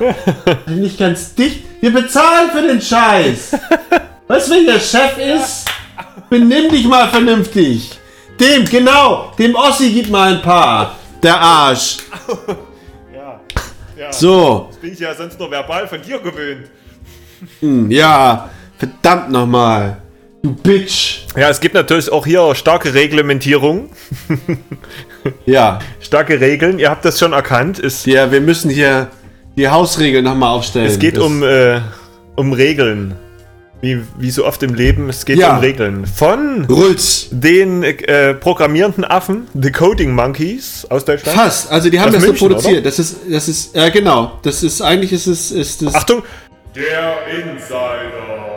[0.66, 1.64] Nicht ganz dicht.
[1.80, 3.52] Wir bezahlen für den Scheiß.
[4.28, 5.66] Weißt du, wer der Chef ist?
[6.28, 7.98] Benimm dich mal vernünftig.
[8.38, 10.96] Dem, genau, dem Ossi gib mal ein paar.
[11.22, 11.98] Der Arsch.
[13.12, 13.40] Ja.
[13.98, 14.12] ja.
[14.12, 16.68] So, Bin ich ja sonst nur verbal von dir gewöhnt.
[17.90, 20.00] ja, verdammt nochmal.
[20.42, 21.26] Du Bitch.
[21.36, 23.90] Ja, es gibt natürlich auch hier starke Reglementierung.
[25.46, 26.78] Ja, Starke Regeln.
[26.78, 27.78] Ihr habt das schon erkannt.
[27.78, 29.08] Es, ja wir müssen hier
[29.56, 30.86] die Hausregeln nochmal aufstellen.
[30.86, 31.80] es geht Das- um, äh,
[32.36, 33.16] um Regeln.
[33.82, 35.54] Wie, wie so oft im Leben, es geht Ja.
[35.54, 36.04] um Regeln.
[36.04, 37.28] Von Rulz.
[37.30, 41.38] den äh, programmierenden Affen, The Coding Monkeys aus Deutschland.
[41.38, 41.70] Fast.
[41.72, 42.84] Also die haben Aus das München, so produziert.
[42.84, 44.38] Das ist, das ist, ja genau.
[44.42, 45.94] Das ist eigentlich ist es, ist es.
[45.94, 46.22] Achtung!
[46.76, 48.49] Der Insider.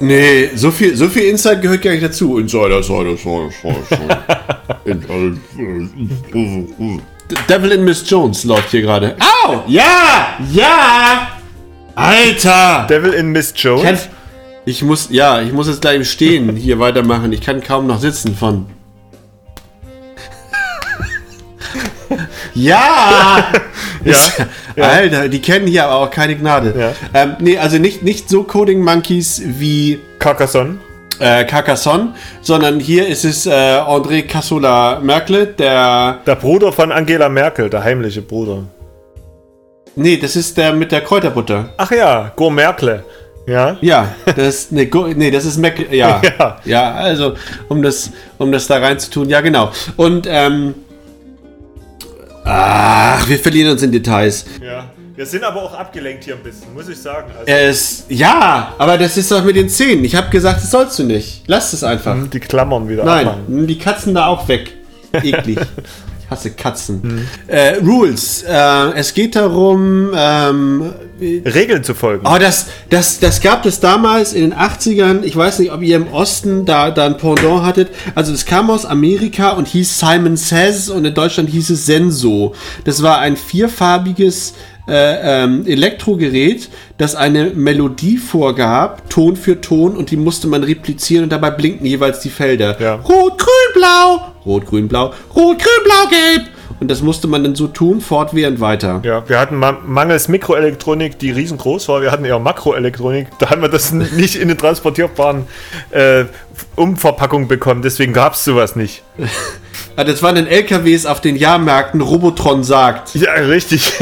[0.00, 2.38] Nee, so viel, so viel Insight gehört gar nicht dazu.
[2.38, 3.50] Insider, Insider, Insider,
[4.84, 5.36] Insider.
[7.48, 9.14] Devil in Miss Jones läuft hier gerade.
[9.20, 9.62] Au!
[9.66, 10.38] Ja!
[10.50, 11.28] Ja!
[11.94, 12.86] Alter!
[12.88, 13.82] Devil in Miss Jones.
[13.82, 13.98] Kann,
[14.64, 17.32] ich muss, ja, ich muss jetzt gleich im Stehen hier weitermachen.
[17.32, 18.66] Ich kann kaum noch sitzen von.
[22.54, 23.52] Ja!
[24.04, 24.84] Ja.
[24.84, 26.74] Alter, die kennen hier aber auch keine Gnade.
[26.78, 26.92] Ja.
[27.22, 30.78] Ähm, nee, also nicht, nicht so Coding Monkeys wie Carcassonne.
[31.18, 36.18] äh, Carcassonne, sondern hier ist es äh, André Cassola Merkel, der.
[36.26, 38.64] Der Bruder von Angela Merkel, der heimliche Bruder.
[39.96, 41.70] Nee, das ist der mit der Kräuterbutter.
[41.76, 43.04] Ach ja, Go Merkle.
[43.46, 43.76] Ja.
[43.80, 46.20] Ja, das, nee, Go- nee, das ist Mac, ja.
[46.38, 46.56] Ja.
[46.64, 46.92] ja.
[46.94, 47.34] also,
[47.68, 49.72] um das, um das da reinzutun, ja, genau.
[49.96, 50.74] Und, ähm,
[52.44, 54.44] ach, wir verlieren uns in Details.
[54.62, 54.90] ja.
[55.16, 57.30] Wir sind aber auch abgelenkt hier ein bisschen, muss ich sagen.
[57.38, 60.02] Also, Es, ja, aber das ist doch mit den Zähnen.
[60.04, 61.42] Ich habe gesagt, das sollst du nicht.
[61.46, 62.16] Lass es einfach.
[62.32, 63.66] die Klammern wieder Nein, abmachen.
[63.66, 64.72] die Katzen da auch weg.
[65.12, 65.58] Eklig.
[66.30, 67.00] Hasse Katzen.
[67.02, 67.28] Mhm.
[67.46, 68.42] Äh, Rules.
[68.42, 72.26] Äh, es geht darum, ähm, Regeln zu folgen.
[72.26, 75.22] Oh, das, das, das gab es damals in den 80ern.
[75.22, 77.88] Ich weiß nicht, ob ihr im Osten da, da ein Pendant hattet.
[78.14, 82.54] Also, das kam aus Amerika und hieß Simon Says und in Deutschland hieß es Senso.
[82.84, 84.54] Das war ein vierfarbiges
[84.88, 91.24] äh, ähm, Elektrogerät, das eine Melodie vorgab, Ton für Ton, und die musste man replizieren
[91.24, 92.80] und dabei blinkten jeweils die Felder.
[92.80, 92.94] Ja.
[92.94, 96.48] Rot, grün, blau, rot, grün, blau, rot, grün, blau, gelb.
[96.78, 99.02] Und das musste man dann so tun, fortwährend weiter.
[99.04, 102.00] Ja, wir hatten ma mangels Mikroelektronik, die riesengroß war.
[102.00, 103.26] Wir hatten eher Makroelektronik.
[103.38, 105.46] Da haben wir das nicht in den transportierbaren
[105.90, 106.24] äh,
[106.76, 107.82] Umverpackung bekommen.
[107.82, 109.02] Deswegen gab es sowas nicht.
[109.96, 113.14] Ah, Das waren dann LKWs auf den Jahrmärkten, Robotron sagt.
[113.14, 113.92] Ja, richtig.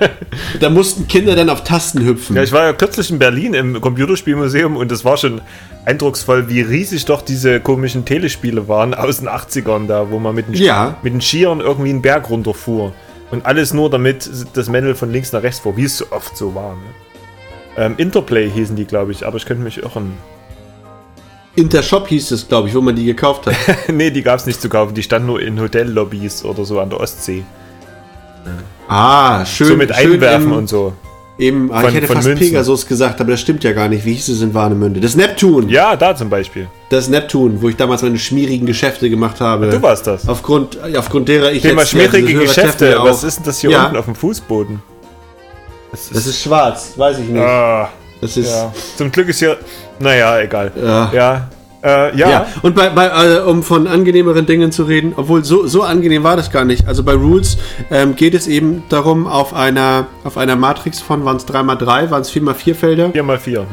[0.60, 2.36] Da mussten Kinder dann auf Tasten hüpfen.
[2.36, 5.40] Ja, ich war ja kürzlich in Berlin im Computerspielmuseum und das war schon
[5.84, 10.48] eindrucksvoll, wie riesig doch diese komischen Telespiele waren aus den 80ern da, wo man mit
[10.48, 10.96] den, Ja.
[11.02, 12.92] mit den Skiern irgendwie einen Berg runterfuhr.
[13.30, 16.36] Und alles nur, damit das Männel von links nach rechts fuhr, wie es so oft
[16.36, 16.74] so war.
[16.74, 16.82] Ne?
[17.78, 20.12] Ähm, Interplay hießen die, glaube ich, aber ich könnte mich irren.
[21.54, 23.54] Intershop hieß es, glaube ich, wo man die gekauft hat.
[23.88, 26.90] nee, die gab es nicht zu kaufen, die standen nur in Hotellobbys oder so an
[26.90, 27.44] der Ostsee.
[28.88, 29.68] Ah, schön.
[29.68, 30.92] So mit schön Einwerfen im, und so.
[31.72, 32.46] Ah, Von- ich hätte von fast Münzen.
[32.46, 34.04] Pegasus gesagt, aber das stimmt ja gar nicht.
[34.04, 35.00] Wie hieß es in Warnemünde?
[35.00, 35.68] Das Neptun.
[35.68, 36.68] Ja, da zum Beispiel.
[36.90, 39.68] Das Neptun, wo ich damals meine schmierigen Geschäfte gemacht habe.
[39.70, 40.28] Du warst das.
[40.28, 42.96] Aufgrund, aufgrund derer ich Thema jetzt, ja, schmierige Geschäfte.
[43.00, 43.84] Was ist denn das hier Ja.
[43.86, 44.82] unten auf dem Fußboden?
[45.90, 47.42] Das Das ist schwarz, weiß ich nicht.
[47.42, 47.88] Ah,
[48.20, 48.48] Das ist.
[48.50, 48.72] ja.
[48.96, 49.56] Zum Glück ist hier.
[49.98, 50.72] Naja, egal.
[50.82, 51.10] Ja.
[51.12, 51.48] Ja.
[51.82, 52.30] Äh, ja.
[52.30, 56.22] Ja, und bei, bei äh, um von angenehmeren Dingen zu reden, obwohl so, so angenehm
[56.22, 56.86] war das gar nicht.
[56.86, 57.58] Also bei Rules
[57.90, 62.22] ähm, geht es eben darum, auf einer, auf einer Matrix von, waren es 3x3, waren
[62.22, 63.64] es 4x4 Felder, 4x4.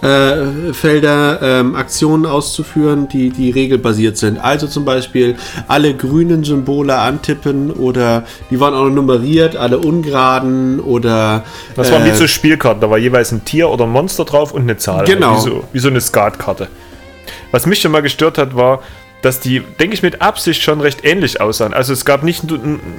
[0.00, 0.08] Hm.
[0.08, 4.38] äh, Felder ähm, Aktionen auszuführen, die, die regelbasiert sind.
[4.38, 5.34] Also zum Beispiel
[5.66, 11.42] alle grünen Symbole antippen oder die waren auch noch nummeriert, alle ungeraden oder
[11.74, 12.80] Das waren wie äh, so Spielkarten.
[12.80, 15.04] Da war jeweils ein Tier oder ein Monster drauf und eine Zahl.
[15.04, 15.36] Genau.
[15.36, 16.68] Wie so, wie so eine Skatkarte.
[17.50, 18.82] Was mich schon mal gestört hat, war,
[19.22, 21.74] dass die, denke ich, mit Absicht schon recht ähnlich aussahen.
[21.74, 22.44] Also es gab nicht,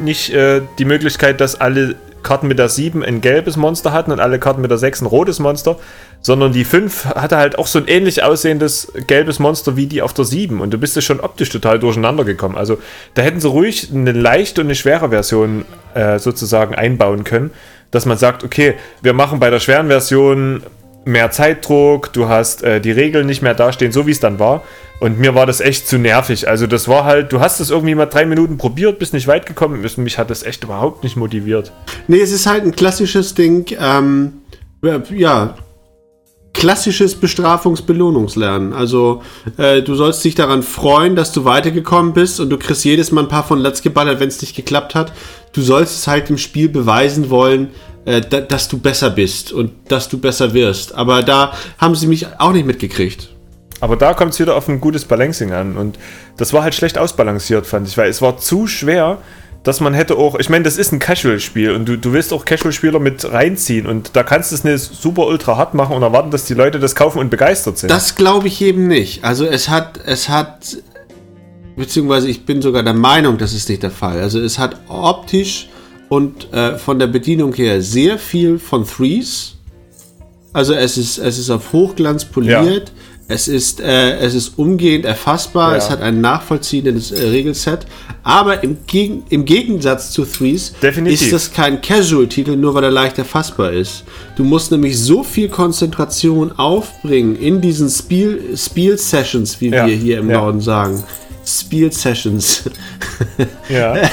[0.02, 4.20] nicht äh, die Möglichkeit, dass alle Karten mit der 7 ein gelbes Monster hatten und
[4.20, 5.78] alle Karten mit der 6 ein rotes Monster,
[6.22, 10.14] sondern die 5 hatte halt auch so ein ähnlich aussehendes gelbes Monster wie die auf
[10.14, 12.58] der 7 und du bist ja schon optisch total durcheinander gekommen.
[12.58, 12.78] Also
[13.14, 17.52] da hätten sie ruhig eine leichte und eine schwere Version äh, sozusagen einbauen können,
[17.92, 20.64] dass man sagt, okay, wir machen bei der schweren Version
[21.06, 24.64] mehr Zeitdruck, du hast äh, die Regeln nicht mehr dastehen, so wie es dann war.
[25.00, 26.48] Und mir war das echt zu nervig.
[26.50, 29.46] Also das war halt, du hast es irgendwie mal drei Minuten probiert, bist nicht weit
[29.46, 29.82] gekommen.
[29.98, 31.72] Mich hat das echt überhaupt nicht motiviert.
[32.08, 34.42] Nee, es ist halt ein klassisches Ding, ähm,
[35.16, 35.56] ja,
[36.54, 38.74] klassisches Bestrafungs-Belohnungslernen.
[38.74, 39.22] Also,
[39.58, 43.22] äh, du sollst dich daran freuen, dass du weitergekommen bist und du kriegst jedes Mal
[43.22, 45.14] ein paar von Let's geballert, wenn es nicht geklappt hat.
[45.54, 47.70] Du sollst es halt im Spiel beweisen wollen,
[48.06, 50.96] äh, da, dass du besser bist und dass du besser wirst.
[50.96, 53.30] Aber da haben sie mich auch nicht mitgekriegt.
[53.82, 55.78] Aber da kommt es wieder auf ein gutes Balancing an.
[55.78, 55.98] Und
[56.38, 59.20] das war halt schlecht ausbalanciert, fand ich, weil es war zu schwer,
[59.64, 62.46] dass man hätte auch, ich meine, das ist ein Casual-Spiel und du, du willst auch
[62.46, 66.32] Casual-Spieler mit reinziehen und da kannst du es nicht super ultra hart machen und erwarten,
[66.32, 67.92] dass die Leute das kaufen und begeistert sind.
[67.92, 69.24] Das glaube ich eben nicht.
[69.26, 70.78] Also es hat, es hat,
[71.76, 74.22] beziehungsweise ich bin sogar der Meinung, das ist nicht der Fall.
[74.22, 75.68] Also es hat optisch
[76.10, 79.54] und äh, von der Bedienung her sehr viel von Threes.
[80.52, 82.91] Also es ist, es ist auf Hochglanz poliert.
[83.32, 85.74] Es ist, äh, es ist umgehend erfassbar.
[85.74, 85.78] Ja.
[85.78, 87.86] Es hat ein nachvollziehendes äh, Regelset.
[88.24, 91.22] Aber im, Gegen im Gegensatz zu Threes Definitiv.
[91.22, 94.04] ist das kein Casual-Titel, nur weil er leicht erfassbar ist.
[94.36, 100.17] Du musst nämlich so viel Konzentration aufbringen in diesen Spiel- Spiel-Sessions, wie Ja, wir hier
[100.17, 100.39] im ja.
[100.39, 101.04] Norden sagen.
[101.45, 102.63] Spiel-Sessions.
[103.69, 103.95] ja.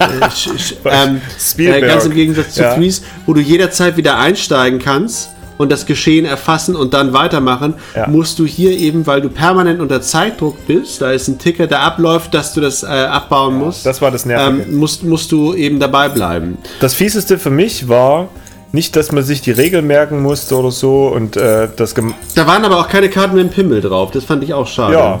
[0.00, 1.20] Sch- ähm,
[1.58, 2.74] äh, ganz im Gegensatz zu Ja.
[2.74, 8.06] Threes, wo du jederzeit wieder einsteigen kannst und das Geschehen erfassen und dann weitermachen, Ja.
[8.08, 11.80] musst du hier eben, weil du permanent unter Zeitdruck bist, da ist ein Ticker, der
[11.80, 14.64] abläuft, dass du das äh, abbauen musst, das war das Nervige.
[14.64, 16.58] ähm, musst, musst du eben dabei bleiben.
[16.80, 18.28] Das Fieseste für mich war,
[18.72, 21.94] Nicht, dass man sich die Regeln merken musste oder so und äh, das
[22.34, 24.10] Da waren aber auch keine Karten mit dem Pimmel drauf.
[24.10, 24.92] Das fand ich auch schade.
[24.94, 25.20] ja,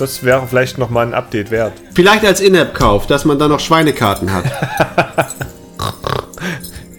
[0.00, 1.72] das wäre vielleicht nochmal ein Update wert.
[1.94, 4.44] Vielleicht als In-App-Kauf, dass man da noch Schweinekarten hat.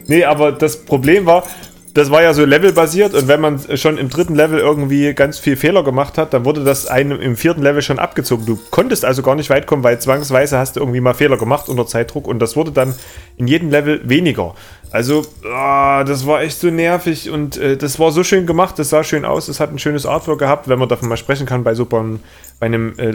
[0.07, 1.45] Nee, aber das Problem war,
[1.93, 5.57] das war ja so levelbasiert und wenn man schon im dritten Level irgendwie ganz viel
[5.57, 8.45] Fehler gemacht hat, dann wurde das einem im vierten Level schon abgezogen.
[8.45, 11.69] Du konntest also gar nicht weit kommen, weil zwangsweise hast du irgendwie mal Fehler gemacht
[11.69, 12.95] unter Zeitdruck und das wurde dann
[13.37, 14.55] in jedem Level weniger.
[14.91, 18.89] Also, ah, das war echt so nervig und äh, das war so schön gemacht, das
[18.89, 21.63] sah schön aus, es hat ein schönes Artwork gehabt, wenn man davon mal sprechen kann
[21.63, 22.19] bei so einem,
[22.59, 23.09] bei einem, äh,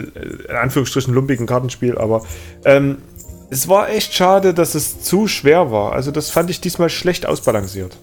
[0.49, 2.23] in Anführungsstrichen, lumpigen Kartenspiel, aber
[2.65, 2.97] ähm,
[3.49, 5.93] es war echt schade, dass es zu schwer war.
[5.93, 7.97] Also das fand ich diesmal schlecht ausbalanciert.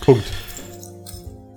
[0.00, 0.24] Punkt.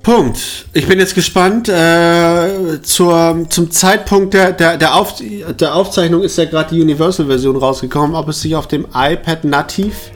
[0.03, 0.65] Punkt.
[0.73, 1.69] Ich bin jetzt gespannt.
[1.69, 5.15] Äh, zur, zum Zeitpunkt der, der, der, Auf,
[5.59, 10.11] der Aufzeichnung ist ja gerade die Universal-Version rausgekommen, ob es sich auf dem iPad nativ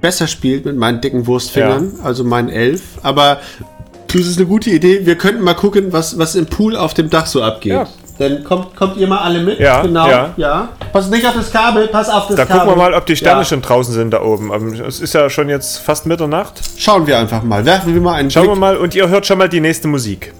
[0.00, 2.82] besser spielt mit meinen dicken Wurstfingern, also meinen Elf.
[3.02, 3.40] Aber
[4.08, 5.06] das ist eine gute Idee.
[5.06, 7.72] Wir könnten mal gucken, was, was im Pool auf dem Dach so abgeht.
[7.72, 7.88] Ja.
[8.22, 9.58] Dann kommt, kommt ihr mal alle mit.
[9.58, 10.06] Ja, genau.
[10.36, 10.68] ja.
[10.92, 12.60] Pass nicht auf das Kabel, pass auf das Da Kabel.
[12.66, 13.44] gucken wir mal, ob die Sterne Ja.
[13.44, 14.52] schon draußen sind da oben.
[14.86, 16.54] Es ist ja schon jetzt fast Mitternacht.
[16.76, 17.64] Schauen wir einfach mal.
[17.64, 18.60] Werfen wir mal einen Schauen wir Blick.
[18.60, 20.32] mal und ihr hört schon mal die nächste Musik.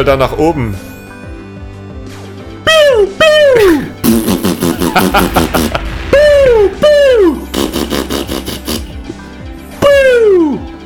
[0.00, 0.74] Mal da nach oben.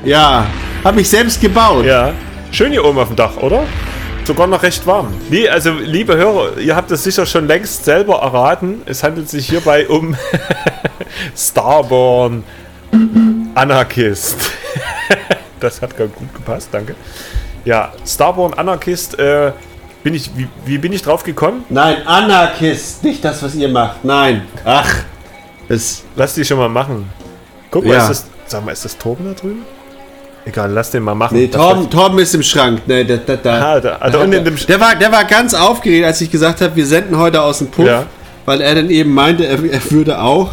[0.04, 0.46] Ja,
[0.84, 1.86] habe ich selbst gebaut.
[1.86, 2.12] Ja,
[2.50, 3.64] schön hier oben auf dem Dach, oder?
[4.24, 5.14] Sogar noch recht warm.
[5.30, 8.82] Nee, also liebe Hörer, ihr habt es sicher schon längst selber erraten.
[8.84, 10.14] Es handelt sich hierbei um
[11.36, 12.44] Starborn
[13.54, 14.50] Anarchist.
[15.60, 16.96] das hat ganz gut gepasst, danke.
[17.64, 19.52] Ja, Starborn Anarchist, äh,
[20.02, 21.64] bin ich, wie, wie bin ich drauf gekommen?
[21.70, 24.04] Nein, Anarchist, nicht das, was ihr macht.
[24.04, 24.42] Nein.
[24.64, 24.88] Ach,
[25.68, 26.02] das.
[26.14, 27.08] Lass die schon mal machen.
[27.70, 28.02] Guck mal, Ja.
[28.02, 29.62] ist das, sag mal, ist das Torben da drüben?
[30.46, 31.38] Egal, lass den mal machen.
[31.38, 32.82] Nee, Torben, Torben ist im Schrank.
[32.86, 33.62] Nee, da, da, da.
[33.76, 36.30] Ah, da- da unten in dem Sch- der, war, der war ganz aufgeregt, als ich
[36.30, 38.04] gesagt habe, wir senden heute aus dem Puff, Ja.
[38.44, 40.50] weil er dann eben meinte, er, er würde auch.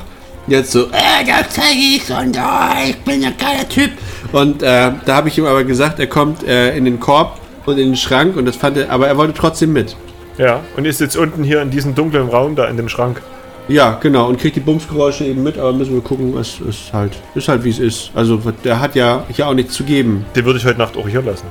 [0.47, 3.91] Jetzt so, äh, das zeige ich und oh, ich bin ein geiler Typ.
[4.31, 7.77] Und äh, da habe ich ihm aber gesagt, er kommt äh, in den Korb und
[7.77, 9.95] in den Schrank und das fand er, aber er wollte trotzdem mit.
[10.37, 13.21] Ja, und ist jetzt unten hier in diesem dunklen Raum da in dem Schrank.
[13.67, 17.13] Ja, genau, und kriegt die Bumsgeräusche eben mit, aber müssen wir gucken, es ist halt,
[17.35, 18.11] ist halt wie es ist.
[18.15, 20.25] Also der hat ja hier auch nichts zu geben.
[20.35, 21.45] Den würde ich heute Nacht auch hier lassen.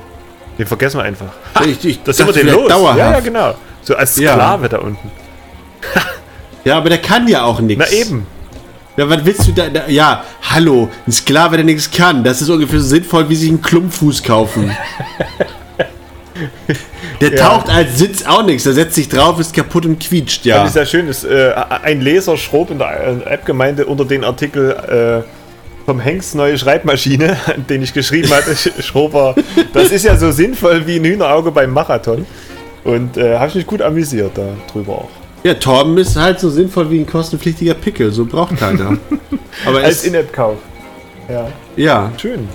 [0.59, 1.27] Den vergessen wir einfach.
[1.65, 2.67] ich, ich, Das sind wir den los.
[2.67, 2.97] Dauerhaft.
[2.99, 3.55] Ja, ja, genau.
[3.81, 4.33] So als Ja.
[4.33, 5.09] Sklave da unten.
[6.63, 7.83] Ja, aber der kann ja auch nichts.
[7.89, 8.27] Na eben.
[9.01, 9.87] Ja, was willst du da, da?
[9.87, 12.23] Ja, hallo, ein Sklave, der nichts kann.
[12.23, 14.69] Das ist ungefähr so sinnvoll, wie sich einen Klumpfuß kaufen.
[17.19, 17.49] Der Ja.
[17.49, 18.63] taucht als Sitz auch nichts.
[18.65, 20.59] Der setzt sich drauf, ist kaputt und quietscht, ja.
[20.61, 21.07] Das ist ja schön.
[21.07, 21.51] Ist, äh,
[21.83, 27.37] ein Leser schrob in der äh, App-Gemeinde unter den Artikel äh, vom Hengst neue Schreibmaschine,
[27.69, 29.33] den ich geschrieben hatte, sch- schrob er,
[29.73, 32.27] das ist ja so sinnvoll wie ein Hühnerauge beim Marathon.
[32.83, 35.09] Und äh, habe ich mich gut amüsiert da drüber auch.
[35.43, 38.11] Ja, Torben ist halt so sinnvoll wie ein kostenpflichtiger Pickel.
[38.11, 38.97] So braucht keiner.
[39.65, 40.57] aber Als In-App-Kauf.
[41.27, 42.11] Ja, ja.
[42.17, 42.47] schön.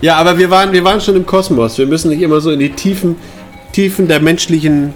[0.00, 1.78] ja, aber wir waren, wir waren schon im Kosmos.
[1.78, 3.16] Wir müssen nicht immer so in die Tiefen,
[3.72, 4.94] Tiefen der menschlichen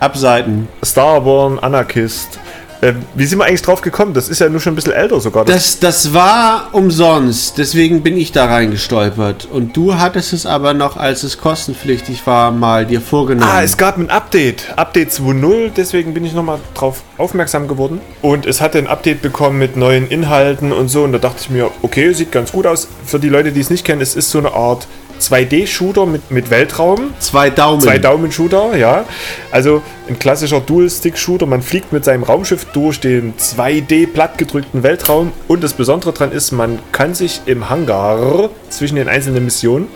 [0.00, 0.68] Abseiten.
[0.82, 2.38] Starborn, Anarchist.
[2.80, 4.14] Äh, wie sind wir eigentlich drauf gekommen?
[4.14, 5.44] Das ist ja nur schon ein bisschen älter sogar.
[5.44, 9.46] Das, das war umsonst, deswegen bin ich da reingestolpert.
[9.50, 13.50] Und du hattest es aber noch, als es kostenpflichtig war, mal dir vorgenommen.
[13.50, 14.74] Ah, es gab ein Update.
[14.76, 18.00] Update 2.0, deswegen bin ich nochmal drauf aufmerksam geworden.
[18.22, 21.04] Und es hatte ein Update bekommen mit neuen Inhalten und so.
[21.04, 22.88] Und da dachte ich mir, okay, sieht ganz gut aus.
[23.04, 24.86] Für die Leute, die es nicht kennen, es ist so eine Art
[25.20, 27.14] 2D-Shooter mit, mit Weltraum.
[27.18, 27.80] Zwei Daumen.
[27.80, 29.04] Zwei Daumen-Shooter, ja.
[29.50, 31.46] Also ein klassischer Dual-Stick-Shooter.
[31.46, 35.32] Man fliegt mit seinem Raumschiff durch den 2D plattgedrückten Weltraum.
[35.48, 39.88] Und das Besondere daran ist, man kann sich im Hangar zwischen den einzelnen Missionen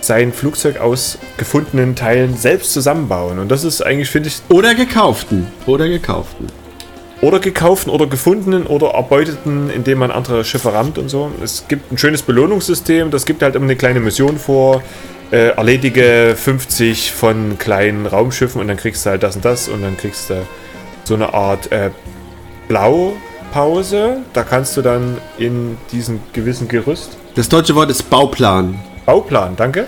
[0.00, 3.38] sein Flugzeug aus gefundenen Teilen selbst zusammenbauen.
[3.38, 5.46] Und das ist eigentlich, finde ich, Oder gekauften.
[5.66, 6.48] Oder gekauften.
[7.22, 11.30] Oder gekauften oder gefundenen oder erbeuteten, indem man andere Schiffe rammt und so.
[11.42, 14.82] Es gibt ein schönes Belohnungssystem, das gibt halt immer eine kleine Mission vor.
[15.30, 19.80] Äh, erledige 50 von kleinen Raumschiffen und dann kriegst du halt das und das und
[19.80, 20.44] dann kriegst du
[21.04, 21.90] so eine Art äh,
[22.68, 24.18] Blaupause.
[24.34, 28.78] Da kannst du dann in diesem gewissen Gerüst Das deutsche Wort ist Bauplan.
[29.06, 29.86] Bauplan, danke.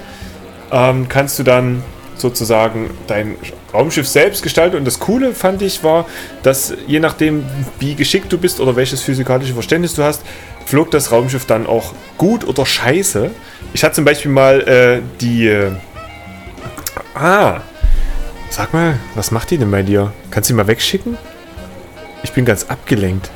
[0.71, 1.83] Ähm, kannst du dann
[2.17, 3.37] sozusagen dein
[3.73, 4.77] Raumschiff selbst gestalten.
[4.77, 6.07] Und das Coole fand ich war,
[6.43, 7.45] dass je nachdem,
[7.79, 10.23] wie geschickt du bist oder welches physikalische Verständnis du hast,
[10.67, 13.31] flog das Raumschiff dann auch gut oder scheiße.
[13.73, 15.49] Ich hatte zum Beispiel mal äh, die.
[15.49, 15.73] Äh,
[17.15, 17.61] ah,
[18.51, 20.13] sag mal, was macht die denn bei dir?
[20.31, 21.17] Kannst du die mal wegschicken?
[22.23, 23.31] Ich bin ganz abgelenkt.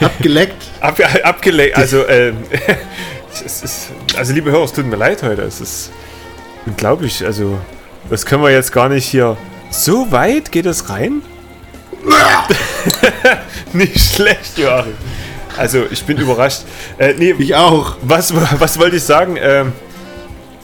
[0.00, 0.62] Abgeleckt.
[0.80, 2.32] Ab, abgelenkt, also, äh,
[3.44, 5.42] ist, also liebe Hörer, es tut mir leid heute.
[5.42, 5.90] Es ist
[6.66, 7.58] unglaublich, also,
[8.08, 9.36] das können wir jetzt gar nicht hier.
[9.70, 11.22] So weit geht es rein?
[13.72, 14.94] nicht schlecht, Joachim.
[15.56, 16.62] Also, ich bin überrascht.
[16.98, 17.96] Äh, nee, Ich auch.
[18.02, 19.36] was, was wollte ich sagen?
[19.40, 19.72] Ähm,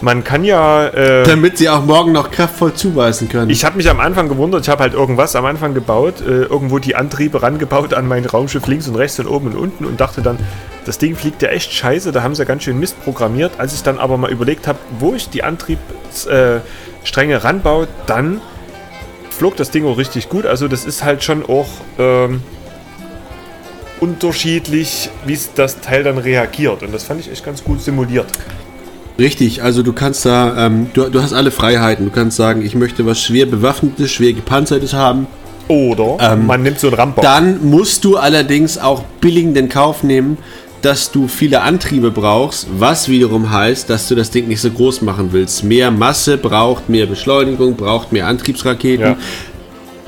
[0.00, 0.88] man kann ja.
[0.88, 3.50] Äh, Damit sie auch morgen noch kraftvoll zuweisen können.
[3.50, 6.78] ich habe mich am Anfang gewundert, ich habe halt irgendwas am Anfang gebaut, äh, irgendwo
[6.78, 10.22] die Antriebe rangebaut an mein Raumschiff links und rechts und oben und unten und dachte
[10.22, 10.38] dann,
[10.84, 13.52] das Ding fliegt ja echt scheiße, da haben sie ja ganz schön Mist programmiert.
[13.58, 18.40] Als ich dann aber mal überlegt habe, wo ich die Antriebsstränge äh, ranbaue, dann
[19.30, 20.46] flog das Ding auch richtig gut.
[20.46, 22.42] Also das ist halt schon auch ähm,
[24.00, 26.82] unterschiedlich, wie das Teil dann reagiert.
[26.82, 28.26] Und das fand ich echt ganz gut simuliert.
[29.18, 32.04] Richtig, also du kannst da, ähm, du, du hast alle Freiheiten.
[32.06, 35.26] Du kannst sagen, ich möchte was schwer bewaffnetes, schwer gepanzertes haben.
[35.68, 37.22] Oder Ähm, man nimmt so einen Rammbau.
[37.22, 40.38] Dann musst du allerdings auch billig in den Kauf nehmen,
[40.82, 45.02] dass du viele Antriebe brauchst, was wiederum heißt, dass du das Ding nicht so groß
[45.02, 45.64] machen willst.
[45.64, 49.16] Mehr Masse braucht mehr Beschleunigung, braucht mehr Antriebsraketen.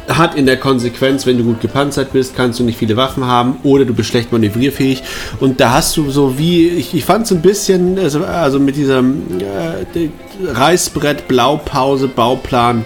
[0.08, 3.56] Hat in der Konsequenz, wenn du gut gepanzert bist, kannst du nicht viele Waffen haben
[3.62, 5.02] oder du bist schlecht manövrierfähig.
[5.40, 8.76] Und da hast du so wie, ich, ich fand so ein bisschen, also, also mit
[8.76, 10.08] diesem äh,
[10.50, 12.84] Reißbrett, Blaupause, Bauplan,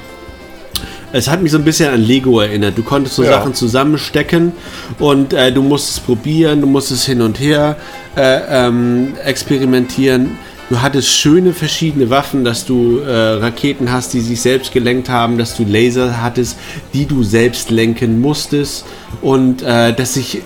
[1.12, 2.76] es hat mich so ein bisschen an Lego erinnert.
[2.76, 3.32] Du konntest so Ja.
[3.32, 4.52] Sachen zusammenstecken
[4.98, 7.76] und äh, du musst es probieren, du musst es hin und her
[8.16, 10.38] äh, ähm, experimentieren.
[10.72, 15.36] Du hattest schöne verschiedene Waffen, dass du äh, Raketen hast, die sich selbst gelenkt haben,
[15.36, 16.56] dass du Laser hattest,
[16.94, 18.86] die du selbst lenken musstest
[19.20, 20.40] und äh, dass sich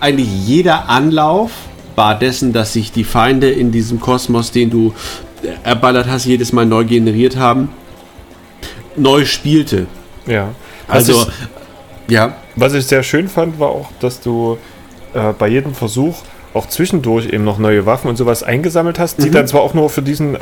[0.00, 1.50] eigentlich jeder Anlauf
[1.94, 4.94] war dessen, dass sich die Feinde in diesem Kosmos, den du
[5.62, 7.68] erballert hast, jedes Mal neu generiert haben,
[8.96, 9.84] neu spielte.
[10.26, 10.54] ja.
[10.88, 14.56] Also, Was ich- ja, Was ich sehr schön fand, war auch, dass du
[15.12, 16.14] äh, bei jedem Versuch
[16.56, 19.88] auch zwischendurch eben noch neue Waffen und sowas eingesammelt hast, die dann zwar auch nur
[19.90, 20.38] für diesen äh,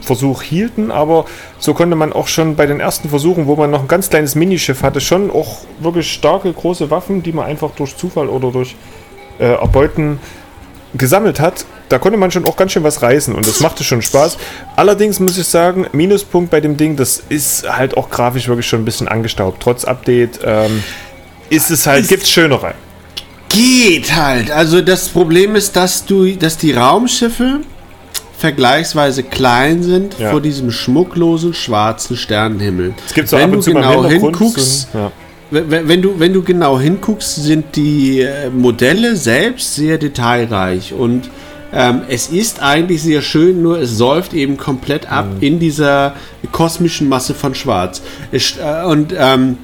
[0.00, 1.24] Versuch hielten, aber
[1.58, 4.34] so konnte man auch schon bei den ersten Versuchen, wo man noch ein ganz kleines
[4.36, 8.76] Minischiff hatte, schon auch wirklich starke, große Waffen, die man einfach durch Zufall oder durch
[9.38, 10.18] äh, Erbeuten
[10.94, 14.00] gesammelt hat, da konnte man schon auch ganz schön was reißen und das machte schon
[14.02, 14.38] Spaß.
[14.76, 18.80] Allerdings muss ich sagen, Minuspunkt bei dem Ding, das ist halt auch grafisch wirklich schon
[18.82, 19.62] ein bisschen angestaubt.
[19.62, 20.82] Trotz Update ähm,
[21.50, 22.74] ist es halt, Ist- gibt's schönere.
[23.48, 24.50] Geht halt.
[24.50, 27.60] Also das Problem ist, dass du, dass die Raumschiffe
[28.36, 30.30] vergleichsweise klein sind Ja.
[30.30, 32.94] vor diesem schmucklosen schwarzen Sternenhimmel.
[33.06, 35.10] Es gibt so wenn du genau hinguckst, ja.
[35.50, 41.30] wenn, wenn du wenn du genau hinguckst, sind die äh, Modelle selbst sehr detailreich und
[41.72, 45.42] ähm, es ist eigentlich sehr schön, nur es säuft eben komplett ab Mhm.
[45.42, 46.14] in dieser
[46.52, 48.00] kosmischen Masse von Schwarz.
[48.32, 49.58] Es, äh, und ähm,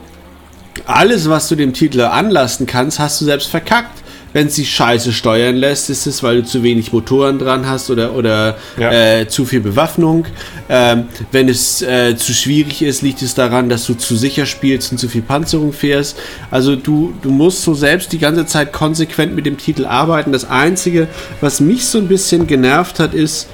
[0.86, 4.02] alles, was du dem Titel anlasten kannst, hast du selbst verkackt.
[4.32, 7.88] Wenn es sich scheiße steuern lässt, ist es, weil du zu wenig Motoren dran hast
[7.88, 8.90] oder, oder Ja.
[9.20, 10.26] äh, zu viel Bewaffnung.
[10.68, 14.90] Ähm, wenn es äh, zu schwierig ist, liegt es daran, dass du zu sicher spielst
[14.90, 16.18] und zu viel Panzerung fährst.
[16.50, 20.32] Also du, du musst so selbst die ganze Zeit konsequent mit dem Titel arbeiten.
[20.32, 21.06] Das Einzige,
[21.40, 23.46] was mich so ein bisschen genervt hat, ist,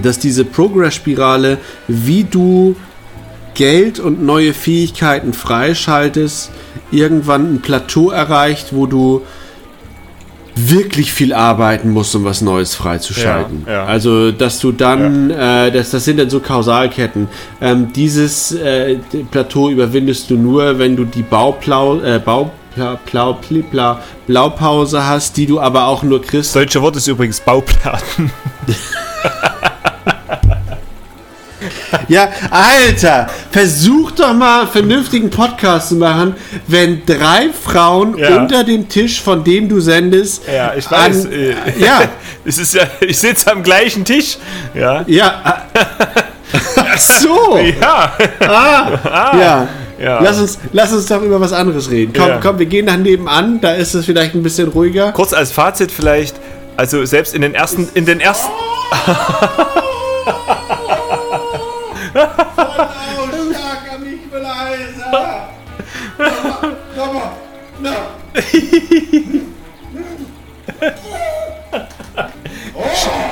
[0.00, 2.76] dass diese Progress-Spirale, wie du
[3.60, 6.50] Geld und neue Fähigkeiten freischaltest,
[6.90, 9.20] irgendwann ein Plateau erreicht, wo du
[10.56, 13.64] wirklich viel arbeiten musst, um was Neues freizuschalten.
[13.66, 13.84] Ja, ja.
[13.84, 17.28] Also, dass du dann, äh, das, das sind dann so Kausalketten.
[17.60, 18.96] Ähm, dieses äh,
[19.30, 22.52] Plateau überwindest du nur, wenn du die Bauplau, äh, Bau,
[23.04, 26.56] Plau, Pli, Pla, Blaupause hast, die du aber auch nur kriegst.
[26.56, 28.30] Das deutsche Wort ist übrigens Bauplatten.
[32.08, 36.34] Ja, Alter, versuch doch mal einen vernünftigen Podcast zu machen,
[36.66, 38.36] wenn drei Frauen Ja.
[38.36, 41.26] unter dem Tisch, von dem du sendest, Ja, ich weiß.
[41.26, 42.02] An, äh, ja,
[42.44, 44.38] es ist ja, ich sitze am gleichen Tisch.
[44.74, 45.04] Ja.
[45.06, 45.42] ja.
[46.76, 47.58] Ach so.
[47.80, 48.12] Ja.
[48.40, 49.68] Ja.
[50.02, 50.20] Ja.
[50.22, 52.12] Lass, uns, lass uns doch über was anderes reden.
[52.16, 52.38] Komm, Ja.
[52.42, 55.12] komm, wir gehen nach nebenan, da ist es vielleicht ein bisschen ruhiger.
[55.12, 56.36] Kurz als Fazit vielleicht,
[56.76, 58.48] also selbst in den ersten, in den ersten,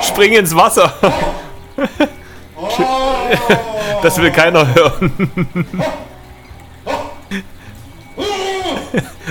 [0.01, 0.93] spring ins Wasser.
[4.01, 5.11] Das will keiner hören.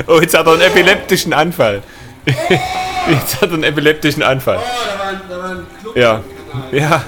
[0.06, 1.82] Oh, jetzt hat er einen epileptischen Anfall.
[2.24, 4.60] Jetzt hat er einen epileptischen Anfall.
[5.94, 6.22] Ja.
[6.72, 7.02] Ja.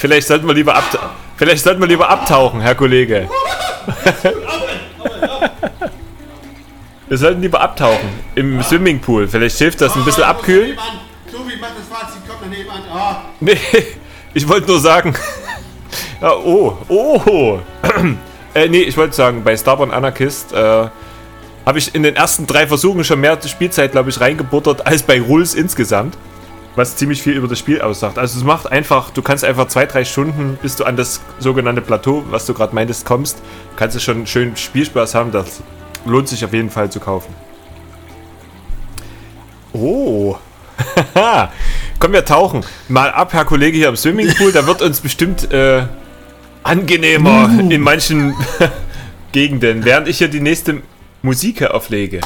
[0.00, 1.10] Vielleicht sollten wir lieber abtauchen.
[1.36, 3.28] Vielleicht sollten wir lieber abtauchen, Herr Kollege.
[7.08, 9.26] Wir sollten lieber abtauchen im Swimmingpool.
[9.28, 10.78] Vielleicht hilft das ein bisschen abkühlen.
[13.40, 13.58] Nee,
[14.34, 15.14] ich wollte nur sagen.
[16.22, 17.58] Ja, oh, oh.
[18.54, 20.56] äh, nee, ich wollte sagen, bei Starborn Anarchist äh,
[21.66, 25.20] habe ich in den ersten drei Versuchen schon mehr Spielzeit, glaube ich, reingebuttert als bei
[25.20, 26.16] Rules insgesamt.
[26.76, 28.18] Was ziemlich viel über das Spiel aussagt.
[28.18, 31.80] Also es macht einfach, du kannst einfach zwei, drei Stunden, bis du an das sogenannte
[31.80, 33.38] Plateau, was du gerade meintest, kommst,
[33.76, 35.32] kannst du schon schön Spielspaß haben.
[35.32, 35.62] Das
[36.04, 37.34] lohnt sich auf jeden Fall zu kaufen.
[39.72, 40.36] Oh.
[41.98, 44.52] Komm, wir tauchen mal ab, Herr Kollege, hier im Swimmingpool.
[44.52, 45.82] Da wird uns bestimmt äh,
[46.62, 48.34] angenehmer in manchen
[49.32, 50.82] Gegenden, während ich hier die nächste
[51.22, 52.20] Musik auflege.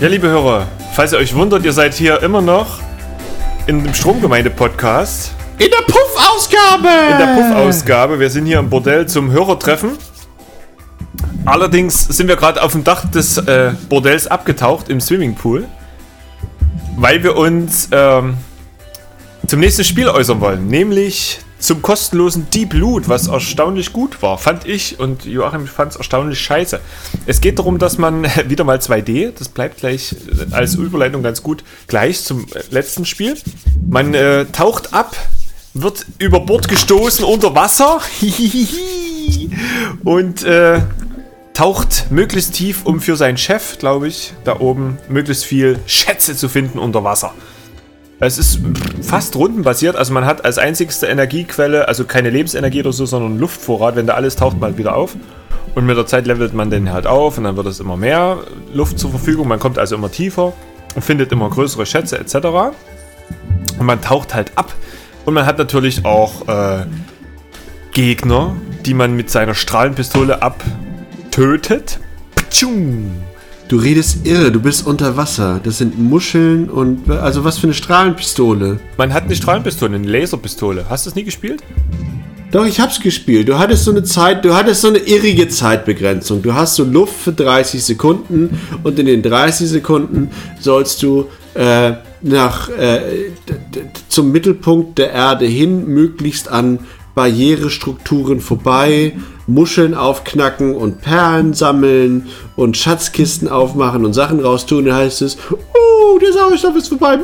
[0.00, 2.78] Ja, liebe Hörer, falls ihr euch wundert, ihr seid hier immer noch
[3.66, 5.34] in dem Stromgemeinde-Podcast.
[5.58, 6.88] In der Puff-Ausgabe!
[7.10, 8.20] In der Puff-Ausgabe.
[8.20, 9.98] Wir sind hier im Bordell zum Hörertreffen.
[11.44, 15.66] Allerdings sind wir gerade auf dem Dach des äh, Bordells abgetaucht im Swimmingpool,
[16.96, 18.36] weil wir uns ähm,
[19.48, 24.64] zum nächsten Spiel äußern wollen, nämlich zum kostenlosen Deep Loot, was erstaunlich gut war, fand
[24.64, 26.80] ich und Joachim fand es erstaunlich scheiße.
[27.26, 30.16] Es geht darum, dass man wieder mal 2D, das bleibt gleich
[30.50, 33.36] als Überleitung ganz gut, gleich zum äh, letzten Spiel.
[33.86, 35.14] Man äh, taucht ab,
[35.74, 38.00] wird über Bord gestoßen unter Wasser
[40.04, 40.80] und äh,
[41.52, 46.48] taucht möglichst tief, um für seinen Chef, glaube ich, da oben möglichst viel Schätze zu
[46.48, 47.34] finden unter Wasser.
[48.20, 48.60] Es ist
[49.00, 53.94] fast rundenbasiert, also man hat als einzigste Energiequelle, also keine Lebensenergie oder so, sondern Luftvorrat.
[53.94, 55.14] Wenn da alles taucht man wieder auf.
[55.74, 58.38] Und mit der Zeit levelt man den halt auf und dann wird es immer mehr
[58.72, 59.46] Luft zur Verfügung.
[59.46, 60.52] Man kommt also immer tiefer
[60.96, 62.34] und findet immer größere Schätze etc.
[63.78, 64.74] Und man taucht halt ab.
[65.24, 66.86] Und man hat natürlich auch äh,
[67.92, 72.00] Gegner, die man mit seiner Strahlenpistole abtötet.
[72.34, 73.12] Ptschung.
[73.68, 75.60] Du redest irre, du bist unter Wasser.
[75.62, 77.10] Das sind Muscheln und.
[77.10, 78.80] Also, was für eine Strahlenpistole.
[78.96, 80.86] Man hat eine Strahlenpistole, eine Laserpistole.
[80.88, 81.62] Hast du es nie gespielt?
[82.50, 83.46] Doch, ich hab's gespielt.
[83.46, 86.40] Du hattest so eine Zeit, du hattest so eine irrige Zeitbegrenzung.
[86.40, 91.92] Du hast so Luft für 30 Sekunden und in den 30 Sekunden sollst du äh,
[92.22, 93.00] nach äh,
[94.08, 96.78] zum Mittelpunkt der Erde hin, möglichst an
[97.14, 99.12] Barrierestrukturen vorbei,
[99.48, 104.84] Muscheln aufknacken und Perlen sammeln und Schatzkisten aufmachen und Sachen raustun.
[104.84, 107.18] Dann heißt es, oh, der Sauerstoff ist vorbei.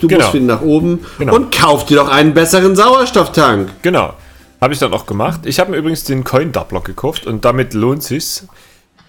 [0.00, 0.22] Du Genau.
[0.22, 1.34] musst wieder nach oben Genau.
[1.34, 3.70] und kauf dir doch einen besseren Sauerstofftank.
[3.82, 4.12] Genau.
[4.60, 5.40] Habe ich dann auch gemacht.
[5.44, 8.46] Ich habe mir übrigens den Coin Doubler gekauft und damit lohnt sich's.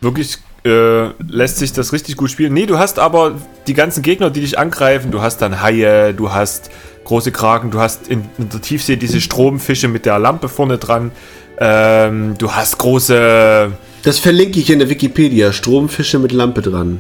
[0.02, 2.54] Wirklich äh, lässt sich das richtig gut spielen.
[2.54, 3.34] Nee, du hast aber
[3.68, 5.10] die ganzen Gegner, die dich angreifen.
[5.12, 6.70] Du hast dann Haie, du hast
[7.06, 11.12] große Kraken, du hast in, in der Tiefsee diese Stromfische mit der Lampe vorne dran.
[11.60, 13.72] Ähm, du hast große.
[14.04, 15.52] Das verlinke ich in der Wikipedia.
[15.52, 17.00] Stromfische mit Lampe dran.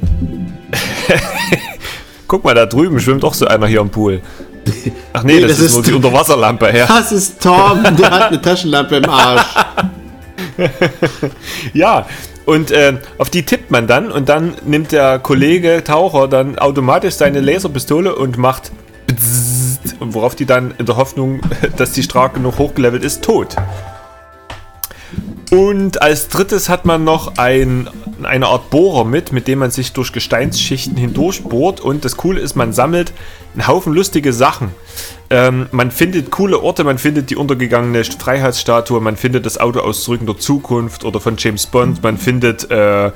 [2.27, 4.21] Guck mal, da drüben schwimmt auch so einer hier im Pool.
[5.13, 6.75] Ach nee, Nee, das, das ist, nur die Unterwasserlampe.
[6.77, 6.85] Ja.
[6.87, 9.45] Das ist Tom, der hat eine Taschenlampe im Arsch.
[11.73, 12.05] Ja,
[12.45, 17.13] und äh, auf die tippt man dann und dann nimmt der Kollege Taucher dann automatisch
[17.13, 18.71] seine Laserpistole und macht
[19.07, 21.41] bzzzt, und worauf die dann in der Hoffnung,
[21.77, 23.55] dass die stark genug hochgelevelt ist, tot.
[25.51, 27.89] Und als drittes hat man noch ein,
[28.21, 31.81] eine Art Bohrer mit, mit dem man sich durch Gesteinsschichten hindurch bohrt.
[31.81, 33.13] Und das Coole ist, man sammelt
[33.53, 34.69] einen Haufen lustige Sachen.
[35.31, 40.03] Ähm, man findet coole Orte, man findet die untergegangene Freiheitsstatue, man findet das Auto aus
[40.03, 43.11] Zurück in der Zukunft oder von James Bond, man findet äh,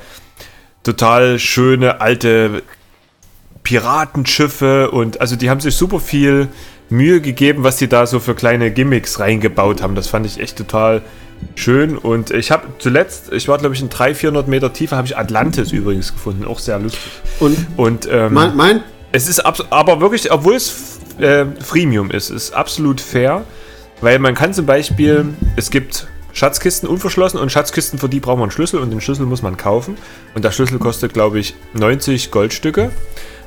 [0.84, 2.64] total schöne alte
[3.64, 6.50] Piratenschiffe und also die haben sich super viel
[6.90, 9.96] Mühe gegeben, was sie da so für kleine Gimmicks reingebaut haben.
[9.96, 11.02] Das fand ich echt total
[11.56, 15.08] schön und ich habe zuletzt, ich war glaube ich in 300, 400 Meter Tiefe, habe
[15.08, 17.12] ich Atlantis übrigens gefunden, auch sehr lustig.
[17.40, 22.54] Und Und ähm, mein, mein es ist aber wirklich, obwohl es äh, Freemium ist, ist
[22.54, 23.46] absolut fair,
[24.02, 25.26] weil man kann zum Beispiel,
[25.56, 29.28] es gibt Schatzkisten unverschlossen und Schatzkisten, für die braucht man einen Schlüssel und den Schlüssel
[29.28, 29.98] muss man kaufen.
[30.34, 32.90] Und der Schlüssel kostet, glaube ich, 90 Goldstücke.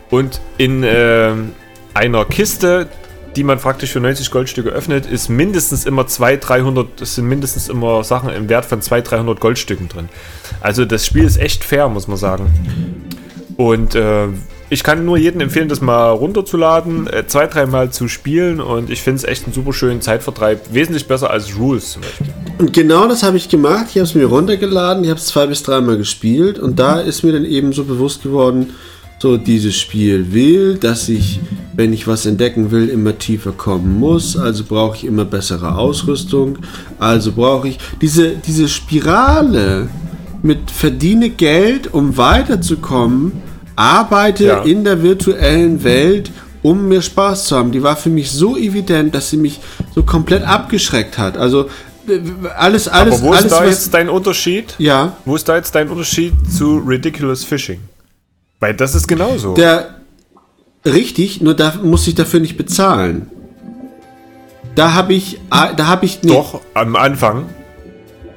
[0.08, 1.52] Und in ähm,
[1.94, 2.88] einer Kiste,
[3.36, 7.68] die man praktisch für 90 Goldstücke öffnet, ist mindestens immer 200, 300, es sind mindestens
[7.68, 10.08] immer Sachen im Wert von 200, 300 Goldstücken drin.
[10.60, 12.46] Also das Spiel ist echt fair, muss man sagen.
[13.56, 14.28] Und äh,
[14.68, 19.02] ich kann nur jedem empfehlen, das mal runterzuladen, äh, zwei, dreimal zu spielen und ich
[19.02, 20.72] finde es echt einen super schönen Zeitvertreib.
[20.72, 22.26] Wesentlich besser als Rules zum Beispiel.
[22.58, 23.86] Und genau das habe ich gemacht.
[23.90, 27.22] Ich habe es mir runtergeladen, ich habe es zwei bis dreimal gespielt und da ist
[27.22, 28.74] mir dann eben so bewusst geworden,
[29.18, 31.40] so dieses Spiel will, dass ich,
[31.74, 34.36] wenn ich was entdecken will, immer tiefer kommen muss.
[34.36, 36.58] Also brauche ich immer bessere Ausrüstung.
[36.98, 39.88] Also brauche ich diese, diese Spirale
[40.42, 43.32] mit verdiene Geld, um weiterzukommen,
[43.74, 44.62] arbeite Ja.
[44.62, 46.30] in der virtuellen Welt,
[46.62, 47.72] um mir Spaß zu haben.
[47.72, 49.60] Die war für mich so evident, dass sie mich
[49.94, 51.36] so komplett abgeschreckt hat.
[51.38, 51.70] Also
[52.56, 54.74] alles, alles, Aber wo alles, ist da was- jetzt dein Unterschied?
[54.78, 57.80] ja, Wo ist da jetzt dein Unterschied zu Ridiculous Fishing?
[58.60, 59.54] Weil das ist genauso.
[59.54, 59.96] Der
[60.84, 63.28] richtig, nur da muss ich dafür nicht bezahlen.
[64.74, 67.46] Da habe ich, da habe ich nee, Doch, am Anfang.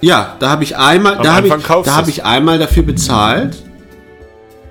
[0.02, 2.08] ja, da habe ich einmal, Am da habe ich, da habe du's.
[2.18, 3.62] ich einmal dafür bezahlt,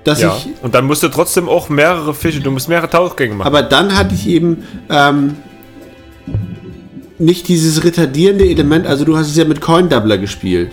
[0.03, 0.35] dass Ja.
[0.35, 3.47] ich, Und dann musst du trotzdem auch mehrere Fische, du musst mehrere Tauchgänge machen.
[3.47, 5.35] aber dann hatte ich eben ähm,
[7.19, 8.87] nicht dieses retardierende Element.
[8.87, 10.71] Also du hast es ja mit Coin Doubler gespielt,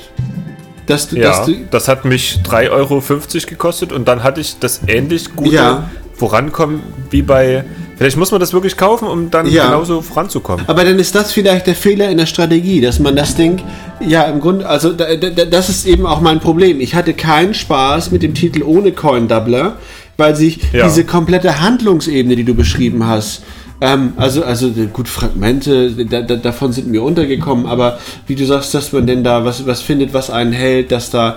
[0.87, 3.03] dass du, ja, dass du, das hat mich 3,50 Euro
[3.49, 5.91] gekostet und dann hatte ich das ähnlich gute Ja.
[6.15, 7.65] Vorankommen wie bei.
[7.99, 9.67] Vielleicht muss man das wirklich kaufen, um dann Ja.
[9.67, 10.65] genauso voranzukommen.
[10.67, 13.61] Aber dann ist das vielleicht der Fehler in der Strategie, dass man das Ding,
[14.01, 16.81] ja, im Grunde, also da, da, das ist eben auch mein Problem.
[16.81, 19.77] Ich hatte keinen Spaß mit dem Titel ohne Coin Doubler,
[20.17, 20.85] weil sich Ja.
[20.87, 23.43] diese komplette Handlungsebene, die du beschrieben hast,
[23.81, 28.75] ähm, also, also gut, Fragmente, da, da, davon sind mir untergekommen, aber wie du sagst,
[28.75, 31.37] dass man denn da was, was findet, was einen hält, dass da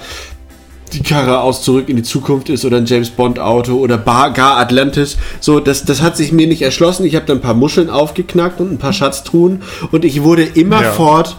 [0.93, 4.31] die Karre aus zurück in die Zukunft ist oder ein James Bond Auto oder bar,
[4.31, 5.17] gar Atlantis.
[5.39, 7.05] So, das, das hat sich mir nicht erschlossen.
[7.05, 9.61] Ich habe dann ein paar Muscheln aufgeknackt und ein paar Schatztruhen
[9.91, 11.37] und ich wurde immerfort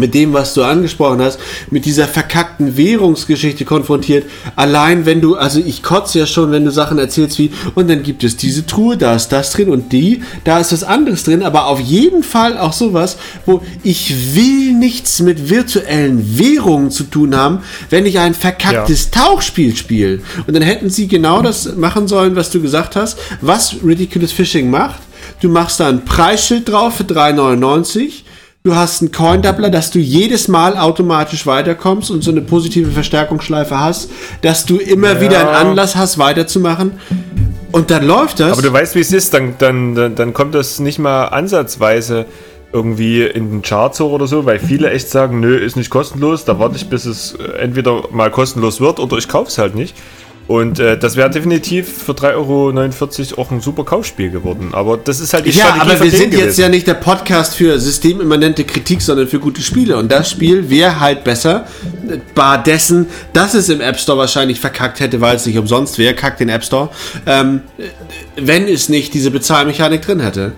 [0.00, 1.40] mit dem, was du angesprochen hast,
[1.70, 4.26] mit dieser verkackten Währungsgeschichte konfrontiert.
[4.54, 8.04] Allein wenn du, also ich kotze ja schon, wenn du Sachen erzählst wie, und dann
[8.04, 11.42] gibt es diese Truhe, da ist das drin und die, da ist was anderes drin,
[11.42, 17.34] aber auf jeden Fall auch sowas, wo ich will nichts mit virtuellen Währungen zu tun
[17.34, 17.58] haben,
[17.90, 20.20] wenn ich ein verkacktes Tauchspiel spiele.
[20.46, 24.70] Und dann hätten sie genau das machen sollen, was du gesagt hast, was Ridiculous Fishing
[24.70, 25.00] macht.
[25.40, 28.27] Du machst da ein Preisschild drauf für 3,99
[28.64, 33.78] Du hast einen Coin-Doubler, dass du jedes Mal automatisch weiterkommst und so eine positive Verstärkungsschleife
[33.78, 34.10] hast,
[34.42, 35.20] dass du immer Ja.
[35.20, 36.92] wieder einen Anlass hast, weiterzumachen.
[37.70, 38.52] Und dann läuft das.
[38.52, 42.26] Aber du weißt, wie es ist, dann, dann, dann, dann kommt das nicht mal ansatzweise
[42.72, 46.44] irgendwie in den Charts hoch oder so, weil viele echt sagen, nö, ist nicht kostenlos,
[46.44, 49.96] da warte ich, bis es entweder mal kostenlos wird oder ich kaufe es halt nicht.
[50.48, 54.70] Und äh, das wäre definitiv für 3,49 Euro auch ein super Kaufspiel geworden.
[54.72, 56.60] Aber das ist halt die ja, Strategie aber wir sind jetzt gewesen.
[56.62, 59.98] ja nicht der Podcast für systemimmanente Kritik, sondern für gute Spiele.
[59.98, 61.66] Und das Spiel wäre halt besser,
[62.34, 66.14] bar dessen, dass es im App Store wahrscheinlich verkackt hätte, weil es nicht umsonst wäre,
[66.14, 66.88] kackt den App Store,
[67.26, 67.82] ähm, äh,
[68.40, 70.52] wenn es nicht diese Bezahlmechanik drin hätte.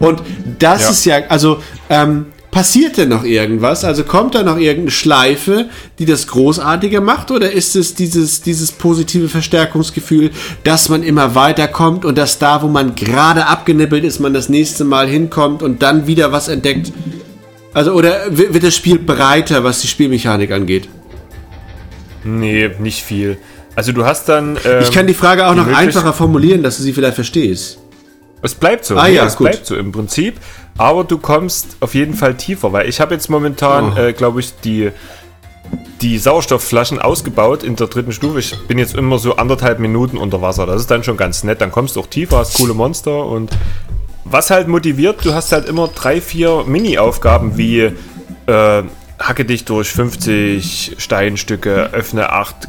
[0.00, 0.20] Und
[0.58, 0.90] das Ja.
[0.90, 3.84] ist ja, also, ähm, passiert denn noch irgendwas?
[3.84, 5.66] Also kommt da noch irgendeine Schleife,
[5.98, 7.30] die das großartiger macht?
[7.30, 10.30] Oder ist es dieses, dieses positive Verstärkungsgefühl,
[10.64, 14.84] dass man immer weiterkommt und dass da, wo man gerade abgenippelt ist, man das nächste
[14.84, 16.92] Mal hinkommt und dann wieder was entdeckt?
[17.74, 20.88] Also, oder wi- wird das Spiel breiter, was die Spielmechanik angeht?
[22.24, 23.38] Nee, nicht viel.
[23.76, 24.58] Also du hast dann...
[24.64, 27.78] Ähm, Ich kann die Frage auch die noch einfacher formulieren, dass du sie vielleicht verstehst.
[28.42, 28.96] Es bleibt so.
[28.96, 29.48] Ah ja, es gut.
[29.50, 30.36] bleibt so im Prinzip.
[30.76, 34.00] Aber du kommst auf jeden Fall tiefer, weil ich habe jetzt momentan, Oh.
[34.00, 34.90] äh, glaube ich, die,
[36.00, 38.38] die Sauerstoffflaschen ausgebaut in der dritten Stufe.
[38.38, 40.66] Ich bin jetzt immer so anderthalb Minuten unter Wasser.
[40.66, 41.60] Das ist dann schon ganz nett.
[41.60, 43.50] Dann kommst du auch tiefer, hast coole Monster und
[44.24, 47.90] was halt motiviert, du hast halt immer drei, vier Mini-Aufgaben wie
[48.46, 48.82] äh,
[49.18, 52.68] hacke dich durch 50 Steinstücke, öffne acht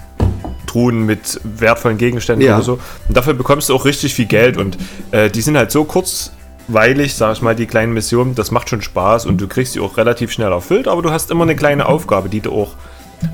[0.69, 2.55] Truhen mit wertvollen Gegenständen Ja.
[2.55, 2.73] oder so.
[3.07, 4.77] Und dafür bekommst du auch richtig viel Geld und
[5.11, 8.81] äh, die sind halt so kurzweilig, sag ich mal, die kleinen Missionen, das macht schon
[8.81, 11.87] Spaß und du kriegst sie auch relativ schnell erfüllt, aber du hast immer eine kleine
[11.87, 12.75] Aufgabe, die du auch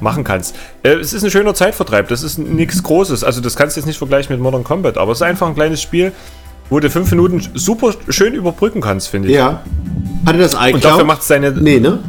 [0.01, 0.55] machen kannst.
[0.83, 3.88] Äh, es ist ein schöner Zeitvertreib, das ist nichts Großes, also das kannst du jetzt
[3.88, 6.11] nicht vergleichen mit Modern Combat, aber es ist einfach ein kleines Spiel,
[6.69, 9.36] wo du fünf Minuten super schön überbrücken kannst, finde ich.
[9.36, 9.61] Ja.
[10.25, 10.73] Hatte das iCloud?
[10.73, 11.99] Und dafür macht es seine, Nee, ne?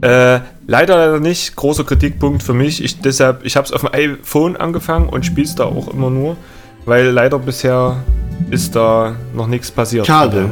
[0.00, 1.56] äh, leider, leider nicht.
[1.56, 2.82] Großer Kritikpunkt für mich.
[2.82, 6.10] Ich deshalb, ich habe es auf dem iPhone angefangen und spiele es da auch immer
[6.10, 6.36] nur,
[6.84, 7.96] weil leider bisher
[8.50, 10.06] ist da noch nichts passiert.
[10.06, 10.50] Schade.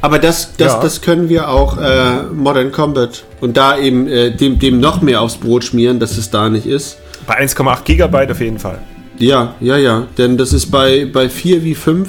[0.00, 0.80] Aber das, das, Ja.
[0.80, 5.20] das können wir auch äh, Modern Combat und da eben äh, dem, dem noch mehr
[5.20, 6.98] aufs Brot schmieren, dass es da nicht ist.
[7.26, 8.78] Bei 1,8 Gigabyte auf jeden Fall.
[9.18, 10.06] Ja, ja, ja.
[10.16, 12.08] Denn das ist bei, bei 4 wie 5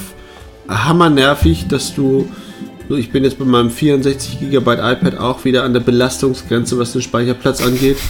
[0.70, 2.30] hammernervig, dass du.
[2.90, 7.02] Ich bin jetzt bei meinem 64 GB iPad auch wieder an der Belastungsgrenze, was den
[7.02, 7.98] Speicherplatz angeht.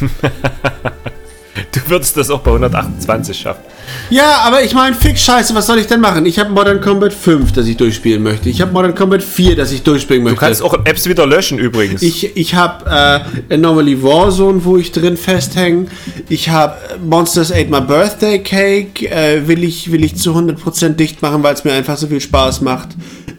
[1.72, 3.64] Du würdest das auch bei 128 schaffen.
[4.10, 6.26] Ja, aber ich meine, fick Scheiße, was soll ich denn machen?
[6.26, 8.50] Ich habe Modern Combat 5, das ich durchspielen möchte.
[8.50, 10.36] Ich habe Modern Combat 4, das ich durchspielen möchte.
[10.40, 12.02] Du kannst auch Apps wieder löschen übrigens.
[12.02, 15.88] Ich, ich habe äh, Anomaly Warzone, wo ich drin festhänge.
[16.30, 21.22] Ich habe Monsters Ate My Birthday Cake, äh, will, ich, will ich zu 100% dicht
[21.22, 22.90] machen, weil es mir einfach so viel Spaß macht.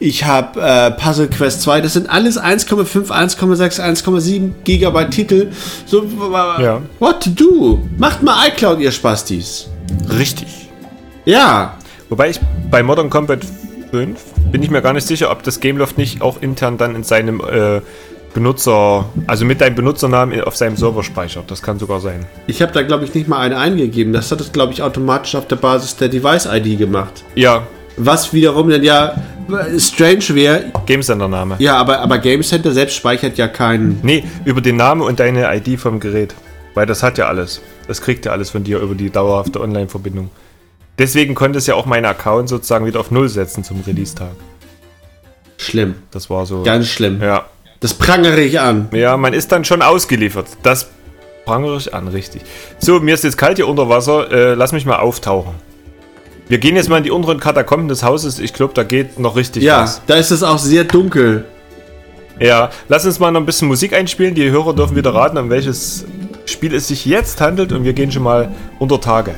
[0.00, 5.48] Ich habe äh, Puzzle Quest 2, das sind alles 1,5, 1,6, 1,7 Gigabyte Titel.
[5.86, 6.04] So,
[6.60, 6.80] Ja.
[7.00, 7.82] what to do?
[7.96, 9.68] Macht mal iCloud, ihr Spastis.
[10.08, 10.70] Richtig.
[11.24, 11.78] Ja,
[12.08, 13.40] Wobei ich bei Modern Combat
[13.90, 14.18] 5
[14.50, 17.40] bin ich mir gar nicht sicher, ob das Gameloft nicht auch intern dann in seinem
[17.40, 17.80] äh,
[18.32, 21.50] Benutzer, also mit deinem Benutzernamen auf seinem Server speichert.
[21.50, 22.24] Das kann sogar sein.
[22.46, 24.12] ich habe da glaube ich nicht mal eine eingegeben.
[24.12, 27.24] Das hat es glaube ich automatisch auf der Basis der Device-ID gemacht.
[27.34, 27.66] Ja,
[27.96, 29.14] Was wiederum dann ja
[29.48, 30.64] äh, strange wäre.
[30.86, 31.56] Gamesender-Name.
[31.58, 33.98] Ja, aber, aber Game Center selbst speichert ja keinen.
[34.02, 36.34] Nee, über den Namen und deine ID vom Gerät.
[36.78, 37.60] Weil das hat ja alles.
[37.88, 40.30] Das kriegt ja alles von dir über die dauerhafte Online-Verbindung.
[40.96, 44.30] Deswegen konnte es ja auch meinen Account sozusagen wieder auf Null setzen zum Release-Tag.
[45.56, 45.96] Schlimm.
[46.12, 46.62] Das war so.
[46.62, 47.20] Ganz schlimm.
[47.20, 47.46] Ja.
[47.80, 48.90] Das prangere ich an.
[48.92, 50.46] Ja, man ist dann schon ausgeliefert.
[50.62, 50.88] Das
[51.44, 52.42] prangere ich an, richtig.
[52.78, 54.30] So, mir ist jetzt kalt hier unter Wasser.
[54.30, 55.54] Äh, lass mich mal auftauchen.
[56.46, 58.38] Wir gehen jetzt mal in die unteren Katakomben des Hauses.
[58.38, 60.00] Ich glaube, da geht noch richtig Ja, was.
[60.06, 61.44] da ist es auch sehr dunkel.
[62.38, 64.36] Ja, lass uns mal noch ein bisschen Musik einspielen.
[64.36, 66.04] Die Hörer dürfen wieder raten, um welches
[66.50, 67.72] Spiel es sich jetzt handelt.
[67.72, 69.34] Und wir gehen schon mal unter Tage.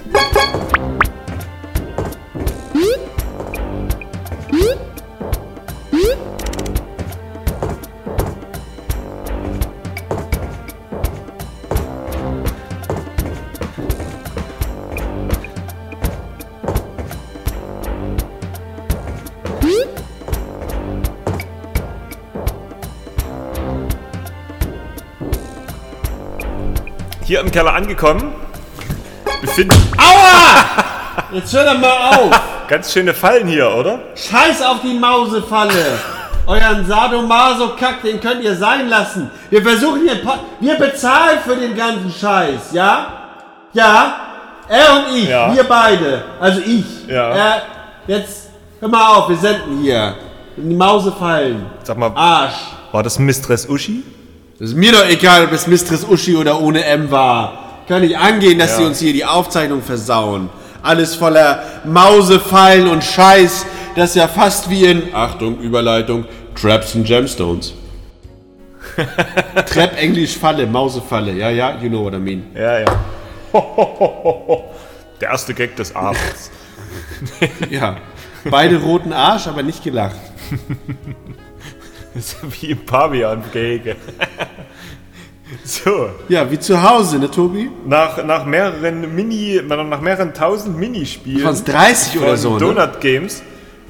[27.51, 28.33] Hier im Keller angekommen.
[29.41, 29.77] Befinden
[31.33, 32.41] Jetzt hör doch mal auf!
[32.69, 33.99] ganz schöne Fallen hier, oder?
[34.15, 35.99] Scheiß auf die Mausefalle!
[36.47, 39.31] Euren Sadomaso-Kack, den könnt ihr sein lassen.
[39.51, 40.21] Wir versuchen hier.
[40.61, 43.07] Wir bezahlen für den ganzen Scheiß, ja?
[43.73, 44.15] Ja?
[44.69, 45.53] Er und ich, Ja.
[45.53, 46.23] wir beide.
[46.41, 47.09] Also ich.
[47.09, 47.31] Ja.
[47.31, 47.63] Er,
[48.07, 50.15] jetzt, hör mal auf, wir senden hier.
[50.57, 51.67] Die Mausefallen.
[51.83, 52.55] Sag mal, Arsch.
[52.93, 54.05] war das Mistress Uschi?
[54.61, 57.83] Das ist mir doch egal, ob es Mistress Uschi oder ohne M war.
[57.89, 58.77] Kann nicht angehen, dass Ja.
[58.77, 60.51] sie uns hier die Aufzeichnung versauen.
[60.83, 63.65] Alles voller Mausefallen und Scheiß.
[63.97, 67.73] Das ist ja fast wie in, Achtung, Überleitung, Traps and Gemstones.
[69.67, 71.33] Trap Englisch Falle, Mausefalle.
[71.33, 72.45] Ja, ja, you know what I mean.
[72.55, 73.01] Ja, ja.
[75.21, 76.51] Der erste Gag des Abends.
[77.71, 77.97] Ja.
[78.45, 80.17] Beide roten Arsch, aber nicht gelacht.
[82.15, 83.97] Das ist wie im Pavian-Gehege.
[85.65, 87.71] So, Ja, wie zu Hause, ne, Tobi?
[87.87, 92.59] nach, nach mehreren Mini, nach mehreren tausend Minispielen Waren es 30 oder so, ne?
[92.61, 93.43] Donut Games.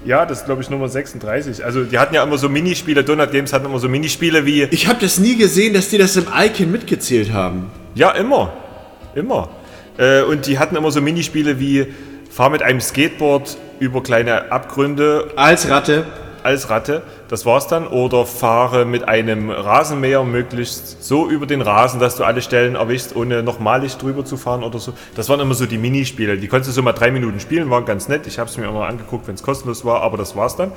[0.05, 1.63] Ja, das ist glaube ich Nummer 36.
[1.65, 4.87] Also die hatten ja immer so Minispiele, Donut Games hatten immer so Minispiele wie, Ich
[4.89, 7.71] habe das nie gesehen, dass die das im Icon mitgezählt haben.
[7.95, 8.53] ja immer,
[9.15, 9.51] immer.
[9.99, 11.89] Äh, und die hatten immer so Minispiele wie,
[12.31, 16.07] fahr mit einem Skateboard über kleine Abgründe Als Ratte.
[16.45, 17.87] Als Ratte, das war's dann.
[17.87, 23.15] Oder fahre mit einem Rasenmäher möglichst so über den Rasen, dass du alle Stellen erwischst,
[23.15, 24.93] ohne nochmalig drüber zu fahren oder so.
[25.15, 26.37] Das waren immer so die Minispiele.
[26.37, 28.27] Die konntest du so mal drei Minuten spielen, waren ganz nett.
[28.27, 30.73] Ich habe es mir immer angeguckt, wenn es kostenlos war, aber das war's dann.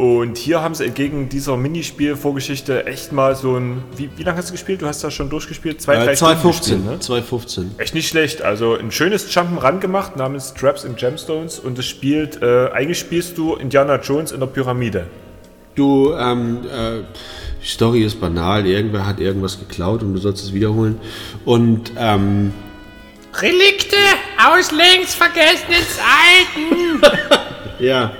[0.00, 3.82] Und hier haben sie entgegen dieser Minispiel-Vorgeschichte echt mal so ein.
[3.98, 4.80] Wie, wie lange hast du gespielt?
[4.80, 5.82] Du hast das schon durchgespielt?
[5.82, 6.76] Zwei, drei Äh, Stunden 215.
[6.78, 7.00] gespielt, ne?
[7.00, 7.70] 215.
[7.76, 8.40] Echt nicht schlecht.
[8.40, 13.36] Also ein schönes Jump'n'Run gemacht namens Traps and Gemstones und es spielt, äh, eigentlich spielst
[13.36, 15.06] du Indiana Jones in der Pyramide.
[15.74, 17.02] Du, ähm, äh,
[17.62, 18.64] die Story ist banal.
[18.64, 20.98] Irgendwer hat irgendwas geklaut und du sollst es wiederholen.
[21.44, 22.54] Und, ähm,
[23.34, 23.96] Relikte
[24.50, 27.02] aus längst vergessenen Zeiten.
[27.78, 28.12] ja,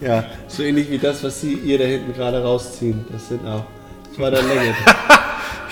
[0.00, 0.24] ja,
[0.56, 3.04] so ähnlich wie das, was sie ihr da hinten gerade rausziehen.
[3.12, 3.64] Das sind auch.
[4.10, 4.74] Das war der Länge.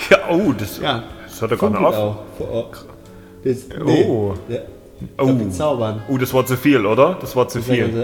[0.09, 1.95] Ja, oh, das, Ja, das hört er funkelt auf.
[1.95, 2.17] auch.
[2.51, 2.85] Ort.
[3.45, 4.33] Das, Oh.
[4.49, 4.57] Ja,
[5.17, 5.29] Oh.
[5.29, 5.49] oh.
[5.49, 6.01] Zaubern.
[6.09, 7.17] oh, das war zu viel, oder?
[7.21, 7.85] Das war zu viel.
[7.85, 8.03] Also,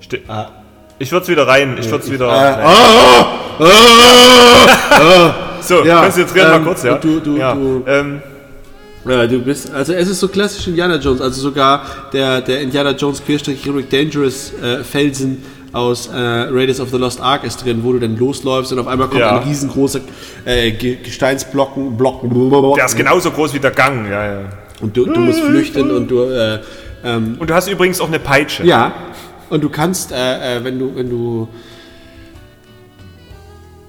[0.00, 0.48] Ste ah,
[0.98, 1.76] ich würde es wieder rein.
[1.80, 2.28] Ich würde es wieder.
[2.30, 3.26] ah,
[5.62, 6.98] so, ja, konzentrieren ähm, mal kurz, ja.
[6.98, 7.54] du- du- ja.
[7.54, 8.22] du- Ähm,
[9.06, 12.90] Ja, du bist, also es ist so klassisch Indiana Jones, also sogar der, der Indiana
[12.90, 15.42] Jones Querstrich Dangerous äh, Felsen
[15.72, 18.86] aus äh, Raiders of the Lost Ark ist drin, wo du dann losläufst und auf
[18.88, 19.38] einmal kommt Ja.
[19.40, 20.00] ein riesengroßer
[20.44, 22.22] äh, Ge- Gesteinsblocken, Block,
[22.76, 24.40] der ist genauso groß wie der Gang, ja, ja.
[24.80, 26.58] und du, du musst flüchten und du, äh,
[27.04, 28.64] ähm, Und du hast übrigens auch eine Peitsche.
[28.64, 28.92] ja,
[29.48, 31.48] Und du kannst, äh, äh, wenn du, wenn du.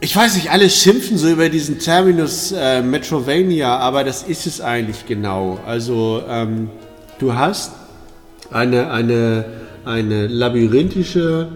[0.04, 4.60] Ich weiß nicht, alle schimpfen so über diesen Terminus äh, Metrovania, aber das ist es
[4.60, 5.60] eigentlich genau.
[5.66, 6.70] Also, ähm,
[7.20, 7.74] du hast
[8.52, 9.46] eine, eine,
[9.86, 11.50] eine labyrinthische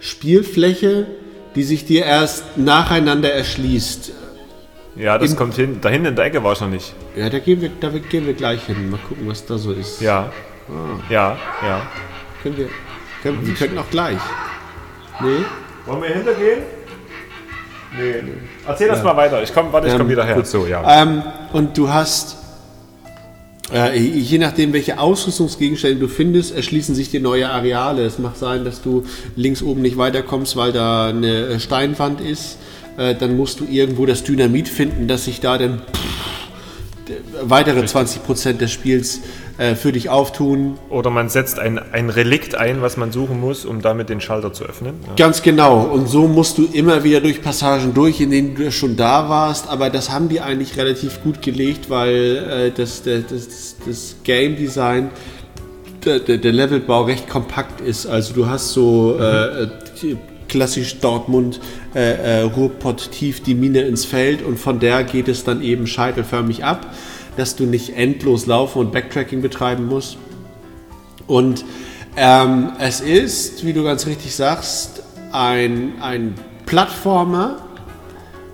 [0.00, 1.06] Spielfläche,
[1.54, 4.12] die sich dir erst nacheinander erschließt.
[4.96, 5.78] Ja, das Im- kommt hin.
[5.80, 6.94] Da hinten in der Ecke war schon nicht.
[7.16, 8.90] Ja, da gehen wir, da gehen wir gleich hin.
[8.90, 10.00] Mal gucken, was da so ist.
[10.00, 10.32] Ja.
[11.08, 11.36] Ja,
[11.66, 11.82] ja.
[12.42, 12.68] Können wir,
[13.22, 14.18] können, wir könnten auch gleich.
[15.20, 15.44] Nee?
[15.86, 16.60] Wollen wir hintergehen?
[17.98, 18.22] Nee.
[18.66, 19.42] Erzähl das mal weiter.
[19.42, 20.36] Ich komm, warte, ich Ähm, komm wieder her.
[20.36, 20.46] gut.
[20.46, 21.02] So, ja.
[21.02, 21.22] Ähm,
[21.52, 22.36] und du hast,
[23.72, 28.04] äh, je nachdem, welche Ausrüstungsgegenstände du findest, erschließen sich dir neue Areale.
[28.04, 29.04] Es mag sein, dass du
[29.36, 32.58] links oben nicht weiterkommst, weil da eine Steinwand ist.
[32.96, 35.82] Äh, dann musst du irgendwo das Dynamit finden, dass sich da dann
[37.42, 39.20] weitere 20% des Spiels
[39.60, 40.78] äh, für dich auftun.
[40.88, 44.54] Oder man setzt ein, ein Relikt ein, was man suchen muss, um damit den Schalter
[44.54, 44.94] zu öffnen.
[45.06, 45.12] Ja.
[45.16, 45.82] Ganz genau.
[45.82, 49.68] Und so musst du immer wieder durch Passagen durch, in denen du schon da warst.
[49.68, 54.56] Aber das haben die eigentlich relativ gut gelegt, weil äh, das, das, das, das Game
[54.56, 55.10] Design,
[56.06, 58.06] der, der, Levelbau recht kompakt ist.
[58.06, 59.68] Also du hast so äh,
[60.00, 60.16] die-
[60.48, 61.60] klassisch Dortmund
[61.94, 65.86] äh, äh, Ruhrpott tief die Mine ins Feld und von der geht es dann eben
[65.86, 66.86] scheitelförmig ab,
[67.40, 70.18] dass du nicht endlos laufen und Backtracking betreiben musst.
[71.26, 71.64] Und
[72.16, 76.34] ähm, es ist, wie du ganz richtig sagst, ein, ein
[76.66, 77.56] Plattformer.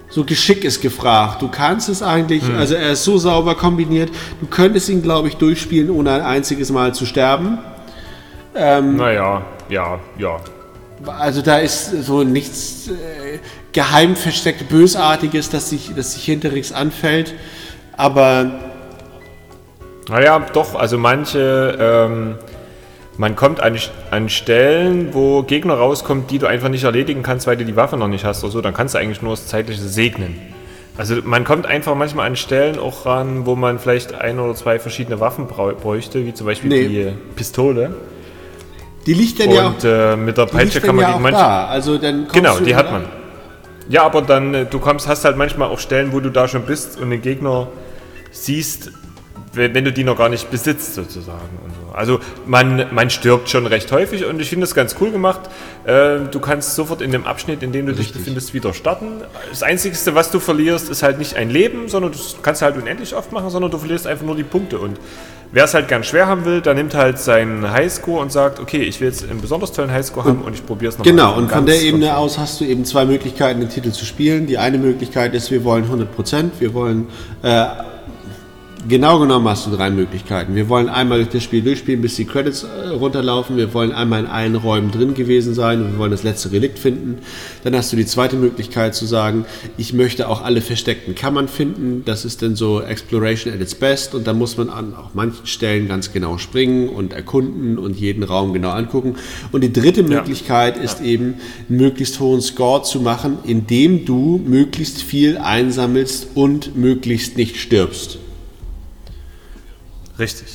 [0.08, 1.42] So Geschick ist gefragt.
[1.42, 4.10] Du kannst es eigentlich, also er ist so sauber kombiniert,
[4.40, 7.58] du könntest ihn, glaube ich, durchspielen, ohne ein einziges Mal zu sterben.
[8.96, 10.40] Naja, ja, ja.
[11.06, 13.38] Also da ist so nichts äh,
[13.72, 17.34] geheim versteckt Bösartiges, das sich, das sich hinterrücks anfällt.
[17.96, 18.65] Aber
[20.08, 22.34] Naja, doch, also manche, ähm,
[23.16, 23.76] man kommt an,
[24.10, 27.96] an Stellen, wo Gegner rauskommt, die du einfach nicht erledigen kannst, weil du die Waffe
[27.96, 30.38] noch nicht hast oder so, dann kannst du eigentlich nur das zeitliche segnen.
[30.98, 34.78] Also man kommt einfach manchmal an Stellen auch ran, wo man vielleicht ein oder zwei
[34.78, 36.88] verschiedene Waffen bräuchte, wie zum Beispiel Nee.
[36.88, 37.94] die Pistole.
[39.04, 41.38] die liegt dann ja auch, Und äh, mit der die Peitsche kann man ja manche...
[41.38, 41.66] da.
[41.66, 43.04] Also dann Genau, die hat man.
[43.88, 46.62] Ja, aber dann, äh, du kommst, hast halt manchmal auch Stellen, wo du da schon
[46.62, 47.68] bist und den Gegner
[48.32, 48.90] siehst,
[49.52, 51.48] wenn, wenn du die noch gar nicht besitzt, sozusagen.
[51.80, 51.94] So.
[51.94, 55.40] Also man, man stirbt schon recht häufig und ich finde das ganz cool gemacht.
[55.84, 59.22] Äh, du kannst sofort in dem Abschnitt, in dem du dich befindest, wieder starten.
[59.50, 63.14] Das Einzige, was du verlierst, ist halt nicht ein Leben, sondern du kannst halt unendlich
[63.14, 64.78] oft machen, sondern du verlierst einfach nur die Punkte.
[64.78, 64.98] Und
[65.52, 68.82] wer es halt gern schwer haben will, der nimmt halt seinen Highscore und sagt, okay,
[68.82, 71.12] ich will jetzt einen besonders tollen Highscore haben und ich probiere es nochmal.
[71.12, 74.46] Genau, und von der Ebene aus hast du eben zwei Möglichkeiten, den Titel zu spielen.
[74.46, 77.08] Die eine Möglichkeit ist, wir wollen 100%, wir wollen,
[77.42, 77.66] äh,
[78.88, 80.54] genau genommen hast du drei Möglichkeiten.
[80.54, 83.56] Wir wollen einmal durch das Spiel durchspielen, bis die Credits äh, runterlaufen.
[83.56, 86.78] Wir wollen einmal in allen Räumen drin gewesen sein und wir wollen das letzte Relikt
[86.78, 87.18] finden.
[87.64, 89.44] Dann hast du die zweite Möglichkeit zu sagen,
[89.76, 92.02] ich möchte auch alle versteckten Kammern finden.
[92.04, 95.46] Das ist dann so Exploration at its best und da muss man an auch manchen
[95.46, 99.16] Stellen ganz genau springen und erkunden und jeden Raum genau angucken.
[99.52, 101.34] Und die dritte Möglichkeit ist eben,
[101.68, 108.18] einen möglichst hohen Score zu machen, indem du möglichst viel einsammelst und möglichst nicht stirbst.
[110.18, 110.46] Richtig.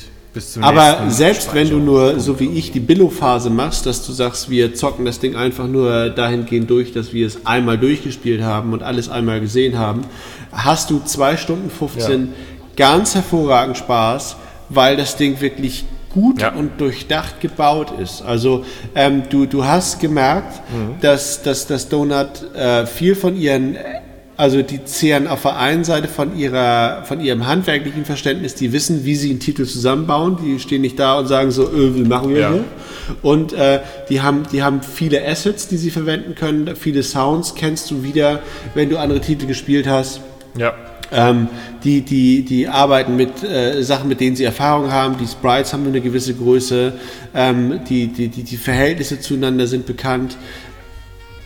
[0.62, 4.74] Aber selbst wenn du nur, so wie ich, die Billo-Phase machst, dass du sagst, wir
[4.74, 9.10] zocken das Ding einfach nur dahingehend durch, dass wir es einmal durchgespielt haben und alles
[9.10, 10.02] einmal gesehen haben,
[10.50, 12.32] hast du 2 Stunden 15
[12.76, 14.36] ganz hervorragend Spaß,
[14.70, 15.84] weil das Ding wirklich
[16.14, 16.52] gut Ja.
[16.54, 18.22] und durchdacht gebaut ist.
[18.22, 20.94] Also ähm, du, du hast gemerkt, Mhm.
[21.02, 23.76] dass, dass das Donut äh, viel von ihren
[24.36, 29.04] also die zehren auf der einen Seite von, ihrer, von ihrem handwerklichen Verständnis, die wissen,
[29.04, 32.30] wie sie einen Titel zusammenbauen, die stehen nicht da und sagen so, äh, wie machen
[32.30, 32.50] wir Ja.
[32.52, 32.64] hier?
[33.22, 37.90] Und äh, die, haben, die haben viele Assets, die sie verwenden können, viele Sounds kennst
[37.90, 38.40] du wieder,
[38.74, 40.20] wenn du andere Titel gespielt hast.
[40.56, 40.74] Ja.
[41.14, 41.48] Ähm,
[41.84, 45.18] die, die, die arbeiten mit äh, Sachen, mit denen sie Erfahrung haben.
[45.18, 46.94] Die Sprites haben eine gewisse Größe.
[47.34, 50.38] Ähm, die, die, die, die Verhältnisse zueinander sind bekannt.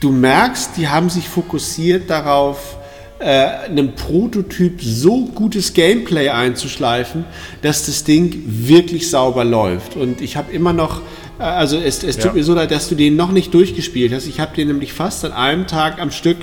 [0.01, 2.77] Du merkst, die haben sich fokussiert darauf,
[3.19, 7.25] äh, einem Prototyp so gutes Gameplay einzuschleifen,
[7.63, 9.97] dass das Ding wirklich sauber läuft.
[9.97, 11.01] Und ich habe immer noch,
[11.39, 12.33] äh, also es, es tut Ja.
[12.35, 14.27] mir so leid, dass du den noch nicht durchgespielt hast.
[14.27, 16.37] Ich habe den nämlich fast an einem Tag am Stück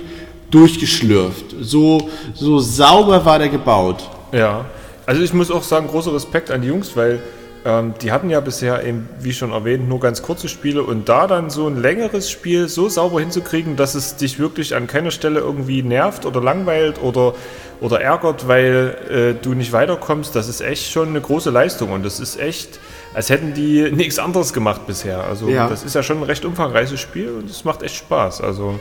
[0.49, 1.45] durchgeschlürft.
[1.61, 4.09] So, so sauber war der gebaut.
[4.31, 4.65] Ja,
[5.05, 7.21] also ich muss auch sagen, großer Respekt an die Jungs, weil
[7.65, 11.27] ähm, die hatten ja bisher eben, wie schon erwähnt, nur ganz kurze Spiele und da
[11.27, 15.39] dann so ein längeres Spiel so sauber hinzukriegen, dass es dich wirklich an keiner Stelle
[15.39, 17.35] irgendwie nervt oder langweilt oder,
[17.79, 18.97] oder ärgert, weil
[19.37, 22.79] äh, du nicht weiterkommst, das ist echt schon eine große Leistung und das ist echt,
[23.13, 25.23] als hätten die nichts anderes gemacht bisher.
[25.23, 25.69] Also Ja.
[25.69, 28.41] das ist ja schon ein recht umfangreiches Spiel und es macht echt Spaß.
[28.41, 28.79] Also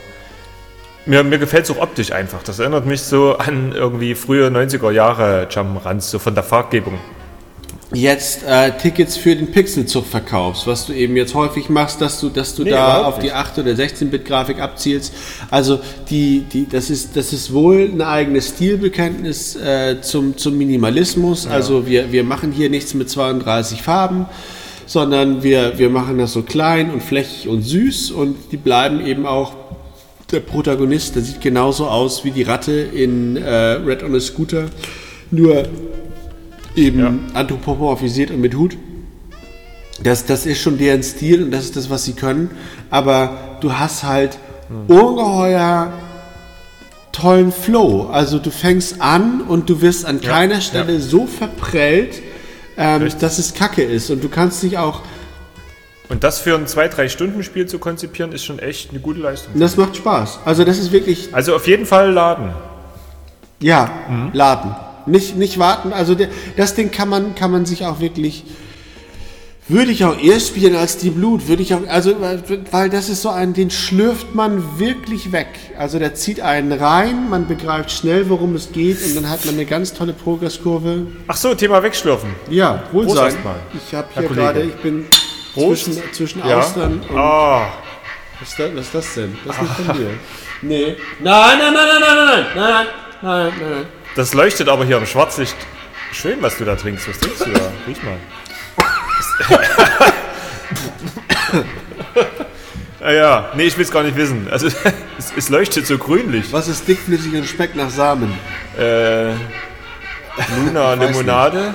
[1.05, 2.43] mir, mir gefällt es auch optisch einfach.
[2.43, 6.97] Das erinnert mich so an irgendwie frühe 90er Jahre Jump'n'Runs, so von der Farbgebung.
[7.93, 12.29] Jetzt äh, Tickets für den Pixelzug verkaufst, was du eben jetzt häufig machst, dass du,
[12.29, 13.35] dass du Nee, da auf die nicht.
[13.35, 15.13] 8 oder 16-Bit-Grafik abzielst.
[15.51, 15.79] Also
[16.09, 21.45] die, die, das ist, das ist wohl ein eigenes Stilbekenntnis äh, zum, zum Minimalismus.
[21.45, 24.25] Also wir, wir machen hier nichts mit 32 Farben,
[24.85, 29.25] sondern wir, wir machen das so klein und flächig und süß und die bleiben eben
[29.25, 29.53] auch
[30.31, 34.65] der Protagonist, der sieht genauso aus wie die Ratte in äh, Red on a Scooter,
[35.29, 35.63] nur
[36.75, 37.13] eben Ja.
[37.39, 38.77] anthropomorphisiert und mit Hut.
[40.01, 42.49] Das, das ist schon deren Stil und das ist das, was sie können.
[42.89, 44.37] Aber du hast halt
[44.87, 45.93] ungeheuer
[47.11, 48.09] tollen Flow.
[48.11, 52.21] Also du fängst an und du wirst an keiner Stelle so verprellt,
[52.75, 54.09] ähm, dass es Kacke ist.
[54.09, 55.01] Und du kannst dich auch,
[56.09, 59.53] Und das für ein 2-3-Stunden-Spiel zu konzipieren, ist schon echt eine gute Leistung.
[59.59, 60.39] das macht Spaß.
[60.43, 62.49] Also das ist wirklich Also auf jeden Fall laden.
[63.59, 63.89] Ja,
[64.33, 64.75] laden.
[65.05, 65.93] Nicht, nicht warten.
[65.93, 68.43] Also der, das Ding kann man, kann man sich auch wirklich.
[69.69, 71.47] Würde ich auch eher spielen als die Blut.
[71.47, 72.15] Würde ich auch, also,
[72.71, 75.47] weil- das ist so ein, den schlürft man wirklich weg.
[75.77, 79.53] Also der zieht einen rein, man begreift schnell, worum es geht und dann hat man
[79.55, 81.07] eine ganz tolle Progresskurve.
[81.27, 82.29] Ach so, Thema wegschlürfen.
[82.49, 83.35] Ja, wohl Prost sein.
[83.87, 85.05] Ich habe hier gerade, ich bin
[85.53, 85.85] Prost.
[85.85, 86.59] zwischen, zwischen Ja.
[86.59, 87.17] Austern und.
[87.17, 87.67] Ah,
[88.41, 89.37] Was, ist das, was ist das denn?
[89.45, 90.09] Das ist nicht von dir.
[90.61, 90.95] Nee.
[91.21, 92.85] Nein, nein, nein, nein, nein, nein, nein, nein,
[93.21, 93.85] nein, nein, nein.
[94.15, 95.55] Das leuchtet aber hier im Schwarzlicht
[96.11, 97.07] schön, was du da trinkst.
[97.07, 97.71] Was trinkst du da?
[97.87, 98.17] Riech mal.
[103.01, 104.47] ah ja, nee, ich will es gar nicht wissen.
[104.49, 104.67] Also
[105.17, 106.51] es, es leuchtet so grünlich.
[106.51, 108.33] Was ist dickflüssig und schmeckt nach Samen?
[108.77, 109.31] Äh,
[110.65, 111.73] Luna Limonade?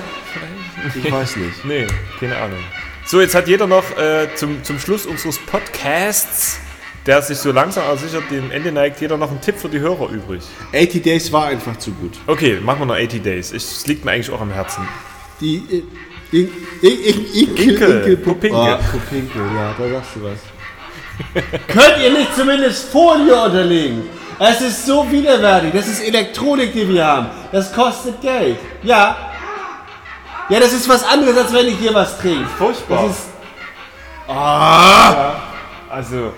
[0.95, 1.65] Ich weiß nicht.
[1.65, 1.87] Nee,
[2.19, 2.59] keine Ahnung.
[3.05, 6.59] So, jetzt hat jeder noch äh, zum, zum Schluss unseres Podcasts,
[7.05, 9.79] der sich so langsam aber sicher dem Ende neigt, jeder noch einen Tipp für die
[9.79, 10.43] Hörer übrig.
[10.73, 12.13] 80 Days war einfach zu gut.
[12.27, 13.51] Okay, machen wir noch 80 Days.
[13.53, 14.87] Es liegt mir eigentlich auch am Herzen.
[15.39, 15.83] Die äh,
[16.31, 16.49] In,
[16.81, 18.59] in, in, Inkel, Inkel, Inkel, Pupinkel.
[18.59, 20.39] Oh, Pupinkel, ja, da sagst du was.
[21.67, 24.03] Könnt ihr nicht zumindest Folie unterlegen?
[24.39, 25.73] Es ist so widerwärtig.
[25.73, 27.27] Das ist Elektronik, die wir haben.
[27.51, 28.57] Das kostet Geld.
[28.83, 29.17] Ja.
[30.49, 32.47] Ja, das ist was anderes, als wenn ich hier was trinke.
[32.57, 33.03] Furchtbar.
[33.07, 33.27] Das ist,
[35.89, 36.33] Also,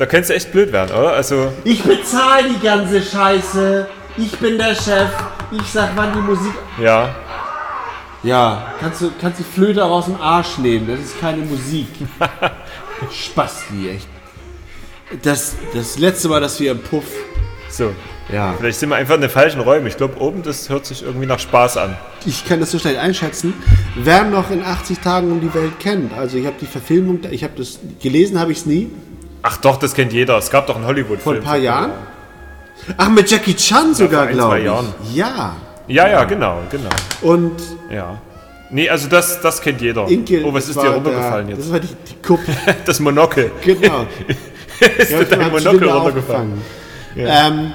[0.00, 1.12] da könntest du echt blöd werden, oder?
[1.12, 3.86] Also, ich bezahle die ganze Scheiße.
[4.16, 5.10] Ich bin der Chef.
[5.50, 6.54] Ich sag, wann die Musik.
[6.80, 7.14] ja.
[8.22, 10.86] Ja, kannst du kannst die Flöte auch aus dem Arsch nehmen.
[10.86, 11.86] Das ist keine Musik.
[13.10, 14.08] Spasti, echt.
[15.22, 17.06] Das, das letzte Mal, dass wir im Puff.
[17.70, 17.94] So.
[18.30, 18.54] Ja.
[18.58, 19.86] Vielleicht sind wir einfach in den falschen Räumen.
[19.86, 21.96] Ich glaube, oben, das hört sich irgendwie nach Spaß an.
[22.26, 23.54] Ich kann das so schnell einschätzen.
[23.96, 26.12] Wer noch in 80 Tagen um die Welt kennt.
[26.12, 28.90] Also ich habe die Verfilmung, ich habe das gelesen, habe ich es nie.
[29.42, 30.36] Ach doch, das kennt jeder.
[30.38, 31.22] Es gab doch einen Hollywood-Film.
[31.22, 31.92] Vor ein paar Jahren.
[32.96, 34.64] Ach, mit Jackie Chan sogar, vor ein, glaube ich.
[34.64, 34.94] Jahren.
[35.12, 35.56] Ja.
[35.88, 36.90] Ja, ja, genau, genau.
[37.22, 37.56] Und
[37.90, 38.18] Ja.
[38.72, 40.06] Nee, also das, das kennt jeder.
[40.06, 40.44] Inkel.
[40.44, 41.66] oh, was ist dir runtergefallen der, jetzt?
[41.66, 42.52] Das war die, die Kuppe.
[42.84, 43.50] Das Monokel.
[43.64, 44.06] Genau.
[44.98, 46.62] ist dir dein Monokel runtergefallen?
[47.16, 47.72] Ähm,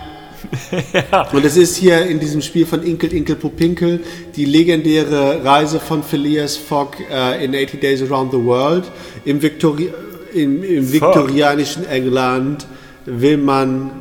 [1.34, 4.02] Und es ist hier in diesem Spiel von Inkel, Inkel, Popinkel
[4.36, 8.86] die legendäre Reise von Phileas Fogg äh, in 80 Days Around the World.
[9.26, 9.92] Im, Victori
[10.36, 12.68] im, im viktorianischen England
[13.06, 13.92] will man.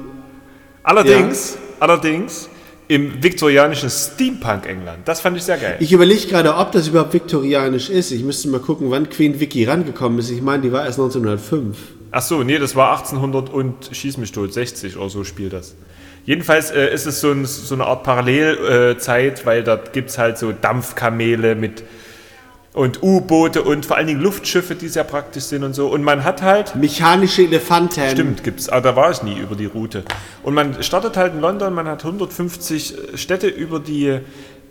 [0.83, 2.49] Allerdings, allerdings
[2.89, 5.07] im viktorianischen Steampunk-England.
[5.07, 5.77] Das fand ich sehr geil.
[5.81, 8.11] Ich überlege gerade, ob das überhaupt viktorianisch ist.
[8.11, 10.31] Ich müsste mal gucken, wann Queen Vicky rangekommen ist.
[10.31, 11.77] Ich meine, die war erst 1905.
[12.11, 15.75] Ach so, nee, das war 1800 und schieß mich tot, 60 oder so spielt das.
[16.27, 20.19] Jedenfalls äh, ist es so, ein, so eine Art Parallelzeit, äh, weil da gibt es
[20.19, 21.83] halt so Dampfkamele mit
[22.75, 25.87] und U-Boote und vor allen Dingen Luftschiffe, die sehr praktisch sind und so.
[25.87, 28.11] Und man hat halt, Mechanische Elefanten.
[28.11, 30.03] stimmt, gibt's, aber da war ich nie über die Route.
[30.43, 34.19] Und man startet halt in London, man hat 150 Städte über die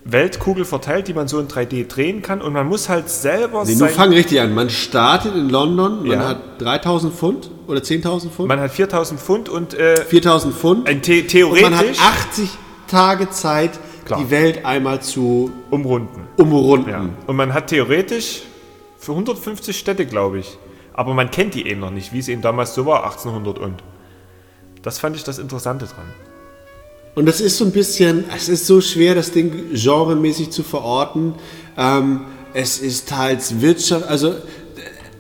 [0.05, 2.41] Weltkugel verteilt, die man so in 3D drehen kann.
[2.41, 4.53] Und man muss halt selber Nee, nun fang richtig an.
[4.53, 6.27] Man startet in London, man Ja.
[6.27, 8.49] hat 3000 Pfund oder 10.000 Pfund?
[8.49, 10.89] man hat 4000 Pfund und äh, 4000 Pfund.
[10.89, 11.85] ein The und theoretisch man hat
[12.31, 12.49] 80
[12.87, 14.19] Tage Zeit, Klar.
[14.19, 16.27] die Welt einmal zu umrunden.
[16.37, 16.89] umrunden.
[16.89, 17.09] Ja.
[17.27, 18.43] Und man hat theoretisch
[18.97, 20.57] für 150 Städte, glaube ich.
[20.93, 23.83] Aber man kennt die eben noch nicht, wie es eben damals so war, 1800 und.
[24.81, 26.05] Das fand ich das Interessante dran.
[27.15, 31.35] Und das ist so ein bisschen, es ist so schwer, das Ding genremäßig zu verorten.
[31.77, 32.21] Ähm,
[32.53, 34.29] es ist teils Wirtschaft, also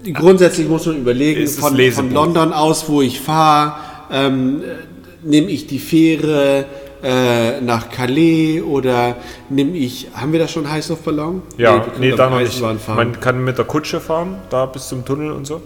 [0.03, 2.11] äh, grundsätzlich muss man überlegen, von, von.
[2.11, 3.75] London aus, wo ich fahre,
[4.11, 6.65] ähm, äh, nehme ich die Fähre,
[7.03, 9.17] äh, nach Calais oder
[9.49, 11.41] nimm ich, haben wir da schon Heißluftballon?
[11.57, 12.53] Ja, nee, auf da noch nicht.
[12.53, 12.95] Fahren.
[12.95, 15.61] Man kann mit der Kutsche fahren, da bis zum Tunnel und so.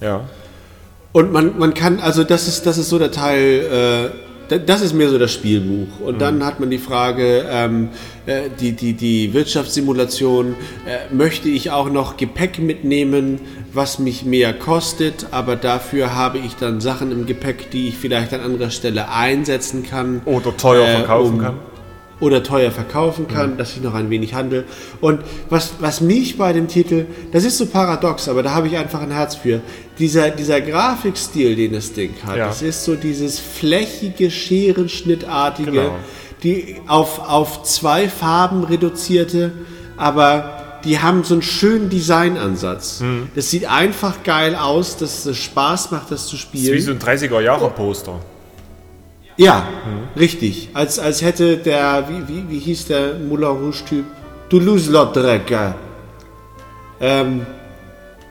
[0.00, 0.22] Ja.
[1.12, 4.94] Und man, man kann, also das ist, das ist so der Teil, äh, das ist
[4.94, 6.00] mehr so das Spielbuch.
[6.00, 7.88] Und dann hat man die Frage, ähm,
[8.26, 10.54] äh, die, die, die Wirtschaftssimulation,
[10.86, 13.40] äh, möchte ich auch noch Gepäck mitnehmen,
[13.72, 18.34] was mich mehr kostet, aber dafür habe ich dann Sachen im Gepäck, die ich vielleicht
[18.34, 20.22] an anderer Stelle einsetzen kann.
[20.24, 21.54] Oder teuer äh, verkaufen um- kann.
[22.20, 24.64] Oder teuer verkaufen kann, dass ich noch ein wenig handel.
[25.00, 28.76] Und was, was mich bei dem Titel, das ist so paradox, aber da habe ich
[28.76, 29.60] einfach ein Herz für.
[29.98, 32.46] Dieser, dieser Grafikstil, den das Ding hat, Ja.
[32.48, 35.94] das ist so dieses flächige, scherenschnittartige, Genau.
[36.42, 39.52] die auf, auf zwei Farben reduzierte,
[39.96, 43.00] aber die haben so einen schönen Designansatz.
[43.00, 43.28] Mhm.
[43.34, 46.64] Das sieht einfach geil aus, dass es Spaß macht, das zu Das spielen.
[46.64, 48.20] ist wie so ein 30er-Jahre-Poster.
[49.40, 49.66] Ja,
[50.18, 50.68] richtig.
[50.74, 54.04] Als, als hätte der, wie, wie, wie hieß der Moulin Rouge-Typ?
[54.50, 55.50] Toulouse-Lautrec.
[57.00, 57.46] Ähm,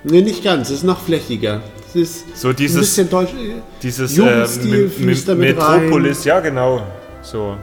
[0.03, 1.61] nee, nicht ganz, es ist noch flächiger.
[1.87, 3.31] Es ist So dieses- ein bisschen deutsch.
[3.81, 6.83] Dieses Jugendstil äh, Me- damit Metropolis, ja genau.
[7.23, 7.55] So.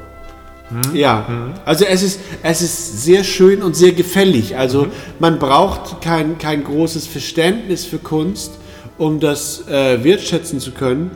[0.93, 1.25] Ja,
[1.65, 4.57] also es ist, es ist sehr schön und sehr gefällig.
[4.57, 4.89] Also
[5.21, 8.51] man braucht kein, kein großes Verständnis für Kunst,
[8.99, 11.13] um das äh, wertschätzen zu können.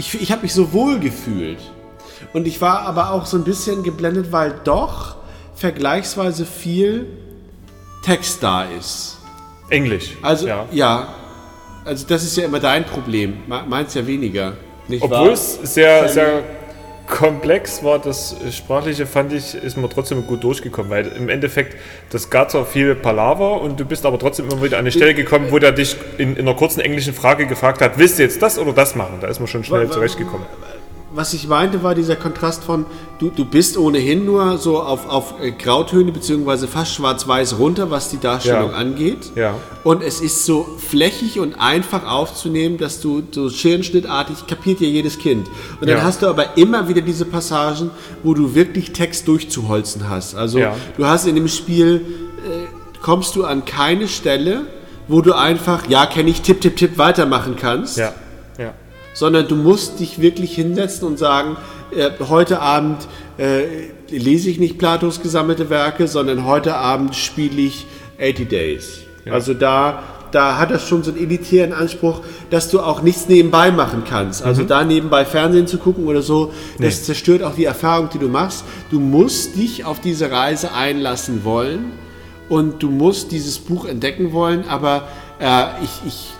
[0.00, 1.58] Ich, ich habe mich so wohl gefühlt.
[2.32, 5.16] Und ich war aber auch so ein bisschen geblendet, weil doch
[5.54, 7.06] vergleichsweise viel
[8.02, 9.18] Text da ist.
[9.68, 10.16] Englisch.
[10.22, 10.64] Also ja.
[10.72, 11.08] ja,
[11.84, 13.42] also das ist ja immer dein Problem.
[13.46, 14.54] Me- Meins ja weniger.
[14.88, 15.32] Nicht Obwohl wahr?
[15.32, 16.42] es sehr, sehr
[17.10, 21.76] komplex war, das Sprachliche fand ich, ist man trotzdem gut durchgekommen, weil im Endeffekt,
[22.10, 25.14] das gab zwar viel Palaver und du bist aber trotzdem immer wieder an eine Stelle
[25.14, 28.40] gekommen, wo der dich in, in einer kurzen englischen Frage gefragt hat, willst du jetzt
[28.40, 29.18] das oder das machen?
[29.20, 30.46] Da ist man schon schnell zurechtgekommen.
[31.12, 32.86] Was ich meinte, war dieser Kontrast von,
[33.18, 38.10] du, du bist ohnehin nur so auf, auf äh, Grautöne beziehungsweise fast schwarz-weiß runter, was
[38.10, 38.76] die Darstellung Ja.
[38.76, 39.32] angeht.
[39.34, 39.54] Ja.
[39.82, 45.18] Und es ist so flächig und einfach aufzunehmen, dass du so scherenschnittartig kapiert ja jedes
[45.18, 45.48] Kind.
[45.80, 46.04] Und dann Ja.
[46.04, 47.90] hast du aber immer wieder diese Passagen,
[48.22, 50.36] wo du wirklich Text durchzuholzen hast.
[50.36, 50.76] Also Ja.
[50.96, 52.04] du hast in dem Spiel,
[52.46, 52.66] äh,
[53.02, 54.60] kommst du an keine Stelle,
[55.08, 58.12] wo du einfach, ja, kenne ich, tipp, tipp, tipp, weitermachen kannst ja.
[59.20, 61.58] Sondern du musst dich wirklich hinsetzen und sagen,
[61.94, 63.06] äh, heute Abend
[63.36, 63.64] äh,
[64.08, 67.86] lese ich nicht Platos gesammelte Werke, sondern heute Abend spiele ich
[68.18, 69.00] 80 Days.
[69.30, 73.70] Also da, da hat das schon so einen elitären Anspruch, dass du auch nichts nebenbei
[73.70, 74.42] machen kannst.
[74.42, 78.28] Also da nebenbei Fernsehen zu gucken oder so, das zerstört auch die Erfahrung, die du
[78.28, 78.64] machst.
[78.90, 81.92] Du musst dich auf diese Reise einlassen wollen
[82.48, 85.08] und du musst dieses Buch entdecken wollen, aber
[85.38, 86.30] äh, ich, ich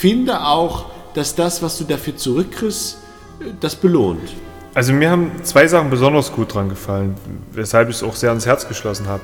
[0.00, 0.86] finde auch,
[1.18, 2.98] dass das, was du dafür zurückkriegst,
[3.40, 4.32] äh, das belohnt.
[4.74, 7.16] Also mir haben zwei Sachen besonders gut dran gefallen,
[7.52, 9.22] weshalb ich es auch sehr ans Herz geschlossen habe.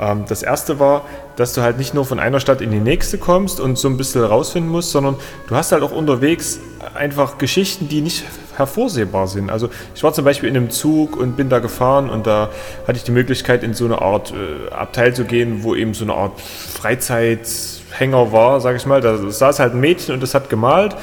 [0.00, 1.04] Ähm, das erste war,
[1.36, 3.96] dass du halt nicht nur von einer Stadt in die nächste kommst und so ein
[3.96, 5.16] bisschen rausfinden musst, sondern
[5.46, 6.58] du hast halt auch unterwegs
[6.94, 8.24] einfach Geschichten, die nicht
[8.56, 9.50] hervorsehbar sind.
[9.50, 12.50] Also ich war zum Beispiel in einem Zug und bin da gefahren und da
[12.86, 16.04] hatte ich die Möglichkeit, in so eine Art äh, Abteil zu gehen, wo eben so
[16.04, 19.00] eine Art Freizeithänger war, sag ich mal.
[19.00, 20.96] Da saß halt ein Mädchen und das hat gemalt.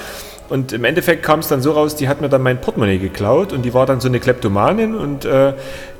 [0.49, 3.51] Und im Endeffekt kam es dann so raus, die hat mir dann mein Portemonnaie geklaut
[3.51, 5.53] und die war dann so eine Kleptomanin und äh,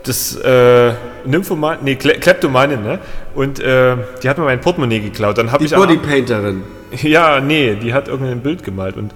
[0.03, 0.93] das äh,
[1.25, 2.99] Nymphoman, nee, Kle Kleptomanin, ne?
[3.33, 5.37] Und äh, die hat mir mein Portemonnaie geklaut.
[5.37, 6.63] Dann habe Die ich Bodypainterin.
[7.01, 8.97] ja, nee, die hat irgendein Bild gemalt.
[8.97, 9.13] Und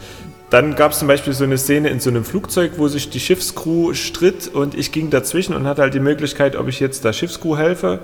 [0.50, 3.20] dann gab es zum Beispiel so eine Szene in so einem Flugzeug, wo sich die
[3.20, 7.14] Schiffscrew stritt und ich ging dazwischen und hatte halt die Möglichkeit, ob ich jetzt der
[7.14, 8.00] Schiffscrew helfe,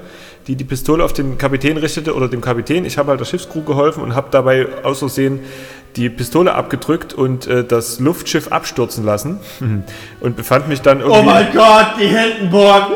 [0.48, 2.86] die die Pistole auf den Kapitän richtete oder dem Kapitän.
[2.86, 5.40] Ich habe halt der Schiffscrew geholfen und habe dabei aus Versehen
[5.96, 9.40] die Pistole abgedrückt und äh, das Luftschiff abstürzen lassen
[10.20, 11.20] und befand mich dann irgendwie...
[11.20, 12.90] Oh mein Gott, die Hindenburg.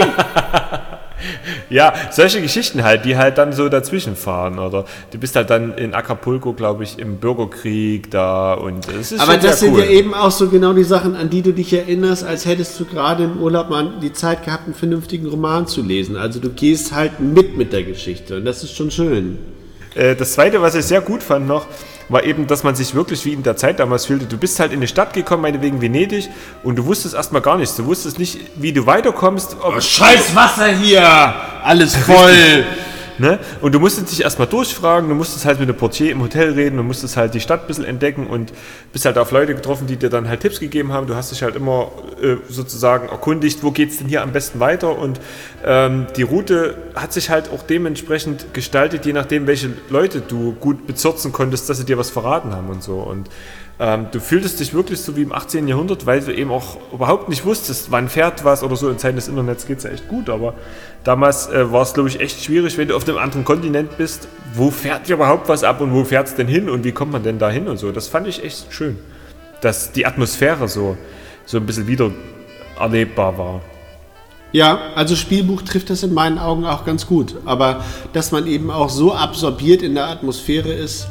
[0.00, 0.12] Nein!
[1.70, 4.58] Ja, solche Geschichten halt, die halt dann so dazwischen fahren.
[4.58, 9.20] Oder du bist halt dann in Acapulco, glaube ich, im Bürgerkrieg da und es ist
[9.20, 9.80] Aber das sind cool.
[9.80, 12.84] ja eben auch so genau die Sachen, an die du dich erinnerst, als hättest du
[12.84, 16.16] gerade im Urlaub mal die Zeit gehabt, einen vernünftigen Roman zu lesen.
[16.16, 19.38] Also du gehst halt mit mit der Geschichte und das ist schon schön.
[19.94, 21.66] Äh, Das zweite, was ich sehr gut fand noch,
[22.08, 24.26] war eben, dass man sich wirklich wie in der Zeit damals fühlte.
[24.26, 26.28] Du bist halt in die Stadt gekommen, meinetwegen Venedig,
[26.62, 27.76] und du wusstest erstmal gar nichts.
[27.76, 29.56] Du wusstest nicht, wie du weiterkommst.
[29.60, 31.34] Ob, Scheiß Wasser hier!
[31.62, 32.64] Alles voll!
[33.18, 33.38] ne?
[33.60, 36.76] Und du musstest dich erstmal durchfragen, du musstest halt mit dem Portier im Hotel reden,
[36.76, 38.52] du musstest halt die Stadt ein bisschen entdecken und
[38.92, 41.06] bist halt auf Leute getroffen, die dir dann halt Tipps gegeben haben.
[41.06, 41.90] Du hast dich halt immer
[42.22, 44.98] äh, sozusagen erkundigt, wo geht es denn hier am besten weiter.
[44.98, 45.20] Und
[45.64, 50.86] ähm, die Route hat sich halt auch dementsprechend gestaltet, je nachdem, welche Leute du gut
[50.86, 52.96] bezirzen konntest, dass sie dir was verraten haben und so.
[52.96, 53.28] Und
[53.80, 55.66] ähm, du fühltest dich wirklich so wie im 18.
[55.66, 58.88] Jahrhundert, weil du eben auch überhaupt nicht wusstest, wann fährt was oder so.
[58.88, 60.54] In Zeiten des Internets geht es ja echt gut, aber
[61.02, 64.28] damals äh, war es, glaube ich, echt schwierig, wenn du auf einem anderen Kontinent bist.
[64.54, 67.10] Wo fährt dir überhaupt was ab und wo fährt es denn hin und wie kommt
[67.10, 67.90] man denn da hin und so.
[67.90, 68.96] Das fand ich echt schön,
[69.60, 70.96] dass die Atmosphäre so,
[71.44, 72.12] so ein bisschen wieder
[72.78, 73.60] erlebbar war.
[74.52, 77.34] Ja, also Spielbuch trifft das in meinen Augen auch ganz gut.
[77.44, 81.08] Aber dass man eben auch so absorbiert in der Atmosphäre ist,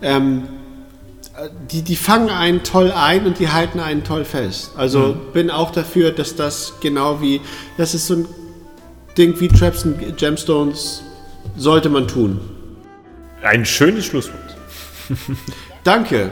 [0.00, 0.44] ähm,
[1.70, 4.72] die, die fangen einen toll ein und die halten einen toll fest.
[4.76, 5.32] Also Mhm.
[5.32, 7.40] bin auch dafür, dass das genau wie,
[7.76, 8.28] das ist so ein
[9.18, 11.02] Ding wie Traps und Gemstones,
[11.56, 12.40] sollte man tun.
[13.42, 14.56] Ein schönes Schlusswort.
[15.84, 16.30] Danke.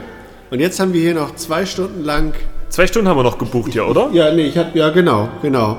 [0.51, 2.33] Und jetzt haben wir hier noch zwei Stunden lang.
[2.69, 4.09] Zwei Stunden haben wir noch gebucht hier, oder?
[4.13, 5.77] Ja, nee, ich habe ja genau, genau.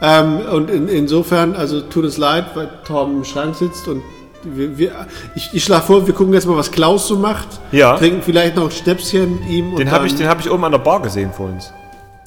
[0.00, 4.02] Ähm, und in, insofern, also tut es leid, weil Torben im Schrank sitzt und
[4.44, 4.92] wir, wir,
[5.34, 7.48] ich, ich schlage vor, wir gucken jetzt mal, was Klaus so macht.
[7.70, 7.96] Ja.
[7.96, 9.76] Trinken vielleicht noch ein Schnäpschen mit ihm.
[9.76, 11.72] Den habe ich, den hab ich oben an der Bar gesehen vor uns.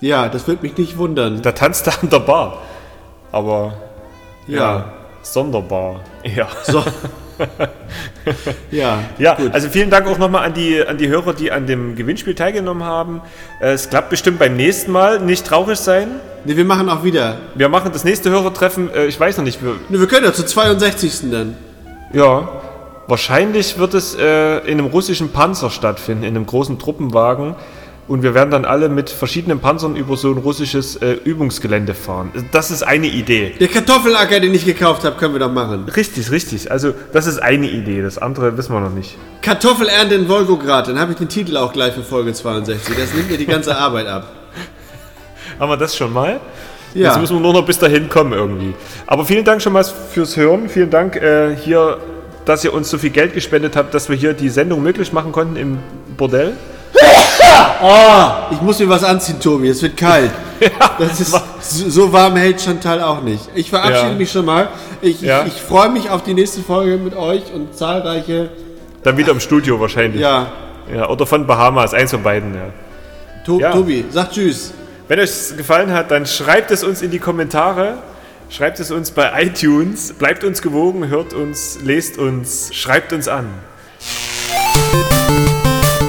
[0.02, 1.42] Ja, das würde mich nicht wundern.
[1.42, 2.62] Da tanzt er an der Bar.
[3.32, 3.74] Aber
[4.48, 4.86] ja, Ja.
[5.24, 6.02] sonderbar.
[6.24, 6.48] Ja.
[6.64, 6.84] So.
[8.72, 9.54] ja, Ja, gut.
[9.54, 12.84] also vielen Dank auch nochmal an die, an die Hörer, die an dem Gewinnspiel teilgenommen
[12.84, 13.22] haben.
[13.60, 15.20] Äh, Es klappt bestimmt beim nächsten Mal.
[15.20, 16.08] Nicht traurig sein.
[16.46, 17.38] nee, wir machen auch wieder.
[17.56, 20.34] Wir machen das nächste Hörertreffen, äh, ich weiß noch nicht, wir, Nee, wir können ja
[20.34, 21.30] zur 62.
[21.32, 21.58] dann.
[22.16, 22.48] Ja,
[23.08, 27.56] wahrscheinlich wird es äh, in einem russischen Panzer stattfinden, in einem großen Truppenwagen.
[28.08, 32.32] Und wir werden dann alle mit verschiedenen Panzern über so ein russisches äh, Übungsgelände fahren.
[32.52, 33.56] Das ist eine Idee.
[33.60, 35.86] Der Kartoffelacker, den ich gekauft habe, können wir doch machen.
[35.96, 36.72] Richtig, richtig.
[36.72, 38.04] Also das ist eine Idee.
[38.04, 39.18] Das andere wissen wir noch nicht.
[39.42, 42.96] Kartoffelernte in Volgograd, dann habe ich den Titel auch gleich für Folge 62.
[42.96, 44.32] Das nimmt mir die ganze Arbeit ab.
[45.60, 46.40] Haben wir das schon mal?
[46.96, 47.10] Ja.
[47.10, 48.74] Jetzt müssen wir nur noch bis dahin kommen irgendwie.
[49.06, 50.70] Aber vielen Dank schon mal fürs Hören.
[50.70, 51.98] Vielen Dank äh, hier,
[52.46, 55.34] dass ihr uns so viel Geld gespendet habt, dass wir hier die Sendung möglich machen
[55.34, 55.80] konnten im
[56.16, 56.54] Bordell.
[58.52, 60.32] Ich muss mir was anziehen, Tobi, es wird kalt.
[60.98, 61.36] das ist,
[61.92, 63.42] so warm hält Chantal auch nicht.
[63.54, 64.14] Ich verabschiede Ja.
[64.18, 64.70] mich schon mal.
[65.02, 65.42] Ich, Ja.
[65.46, 68.50] ich, ich freue mich auf die nächste Folge mit euch und zahlreiche.
[69.04, 70.22] Dann wieder im Studio wahrscheinlich.
[70.22, 70.48] Ja,
[70.94, 72.54] ja oder von Bahamas, eins von beiden.
[72.54, 72.62] Ja.
[73.46, 73.72] to Ja.
[73.72, 74.74] Tobi, sag Tschüss.
[75.08, 78.00] Wenn euch es gefallen hat, dann schreibt es uns in die Kommentare.
[78.50, 80.14] Schreibt es uns bei iTunes.
[80.14, 83.48] Bleibt uns gewogen, hört uns, lest uns, schreibt uns an.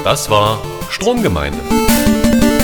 [0.03, 1.59] Das war Stromgemeinde.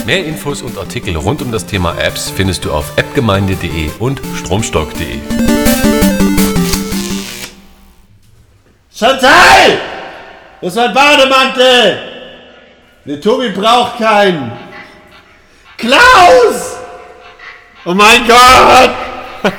[0.07, 5.19] Mehr Infos und Artikel rund um das Thema Apps findest du auf appgemeinde.de und stromstock.de.
[8.91, 9.77] Chantal!
[10.61, 11.99] Das ist mein Bademantel!
[13.05, 14.72] Der Tobi braucht keinen.
[15.77, 16.77] Klaus!
[17.85, 18.91] Oh mein Gott!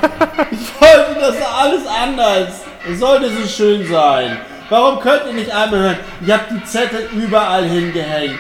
[0.51, 2.49] Ich wollte das alles anders.
[2.91, 4.39] Es sollte so schön sein.
[4.71, 5.99] Warum könnt ihr nicht einmal hören?
[6.25, 8.39] Ich habe die Zettel überall hingehängt.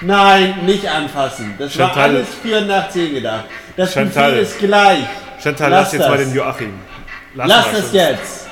[0.00, 1.54] Nein, nicht anfassen.
[1.58, 2.10] Das war Chantal.
[2.10, 3.44] alles 4 nach 10 gedacht.
[3.76, 4.30] Das Chantal.
[4.30, 4.98] Gefühl ist gleich.
[5.42, 6.08] Chantal, Lass lass jetzt das.
[6.08, 6.74] mal den Joachim.
[7.34, 7.92] Lass, Lass schon.
[7.92, 8.47] jetzt.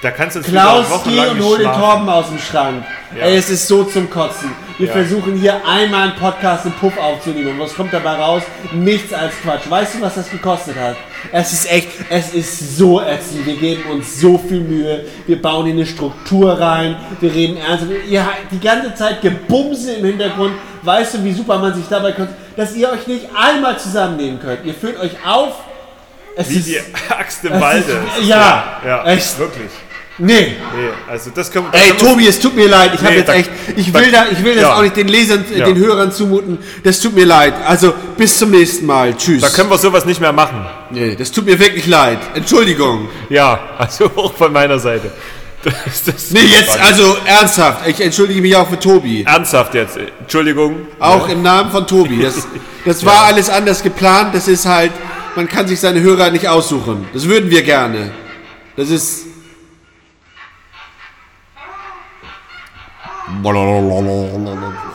[0.00, 1.72] Da kannst du Klaus, geh und hol den.
[1.72, 2.84] Torben aus dem Schrank.
[3.20, 4.52] Ey, es ist so zum Kotzen.
[4.78, 4.92] Wir Ja.
[4.92, 7.48] versuchen hier einmal einen Podcast im Puff aufzunehmen.
[7.50, 8.44] Und was kommt dabei raus?
[8.72, 9.62] Nichts als Quatsch.
[9.68, 10.94] Weißt du, was das gekostet hat?
[11.32, 13.44] Es ist echt, es ist so ätzend.
[13.44, 15.04] Wir geben uns so viel Mühe.
[15.26, 16.94] Wir bauen hier eine Struktur rein.
[17.18, 17.86] Wir reden ernst.
[18.08, 20.52] Ihr habt die ganze Zeit Gebumse im Hintergrund.
[20.82, 24.64] Weißt du, wie super man sich dabei kommt, dass ihr euch nicht einmal zusammennehmen könnt.
[24.64, 25.54] Ihr führt euch auf.
[26.36, 26.78] Es Wie ist, die
[27.12, 28.00] Axt im Walde.
[28.20, 29.36] ist, ja, ja, echt.
[29.40, 29.70] wirklich.
[30.20, 30.34] Nee.
[30.40, 30.56] Nee,
[31.08, 32.90] also das können das Ey, Tobi, es tut mir leid.
[32.94, 33.50] Ich habe Nee, jetzt da- echt.
[33.76, 34.74] Ich will da, ich will das Ja.
[34.76, 35.64] auch nicht den Lesern, Ja.
[35.64, 36.58] den Hörern zumuten.
[36.82, 37.54] Das tut mir leid.
[37.64, 39.16] Also bis zum nächsten Mal.
[39.16, 39.42] Tschüss.
[39.42, 40.66] Da können wir sowas nicht mehr machen.
[40.90, 42.18] nee, das tut mir wirklich leid.
[42.34, 43.08] Entschuldigung.
[43.30, 45.12] Ja, also auch von meiner Seite.
[45.62, 47.86] Das, das Nee, jetzt also ernsthaft.
[47.88, 49.24] Ich entschuldige mich auch für Tobi.
[49.24, 49.98] Ernsthaft jetzt.
[50.20, 50.86] Entschuldigung.
[50.98, 52.22] Auch im Namen von Tobi.
[52.22, 52.46] Das,
[52.84, 54.34] das war alles anders geplant.
[54.34, 54.92] Das ist halt,
[55.36, 57.06] man kann sich seine Hörer nicht aussuchen.
[57.12, 58.10] Das würden wir gerne.
[58.76, 59.26] Das ist.
[63.28, 64.87] Blablabla.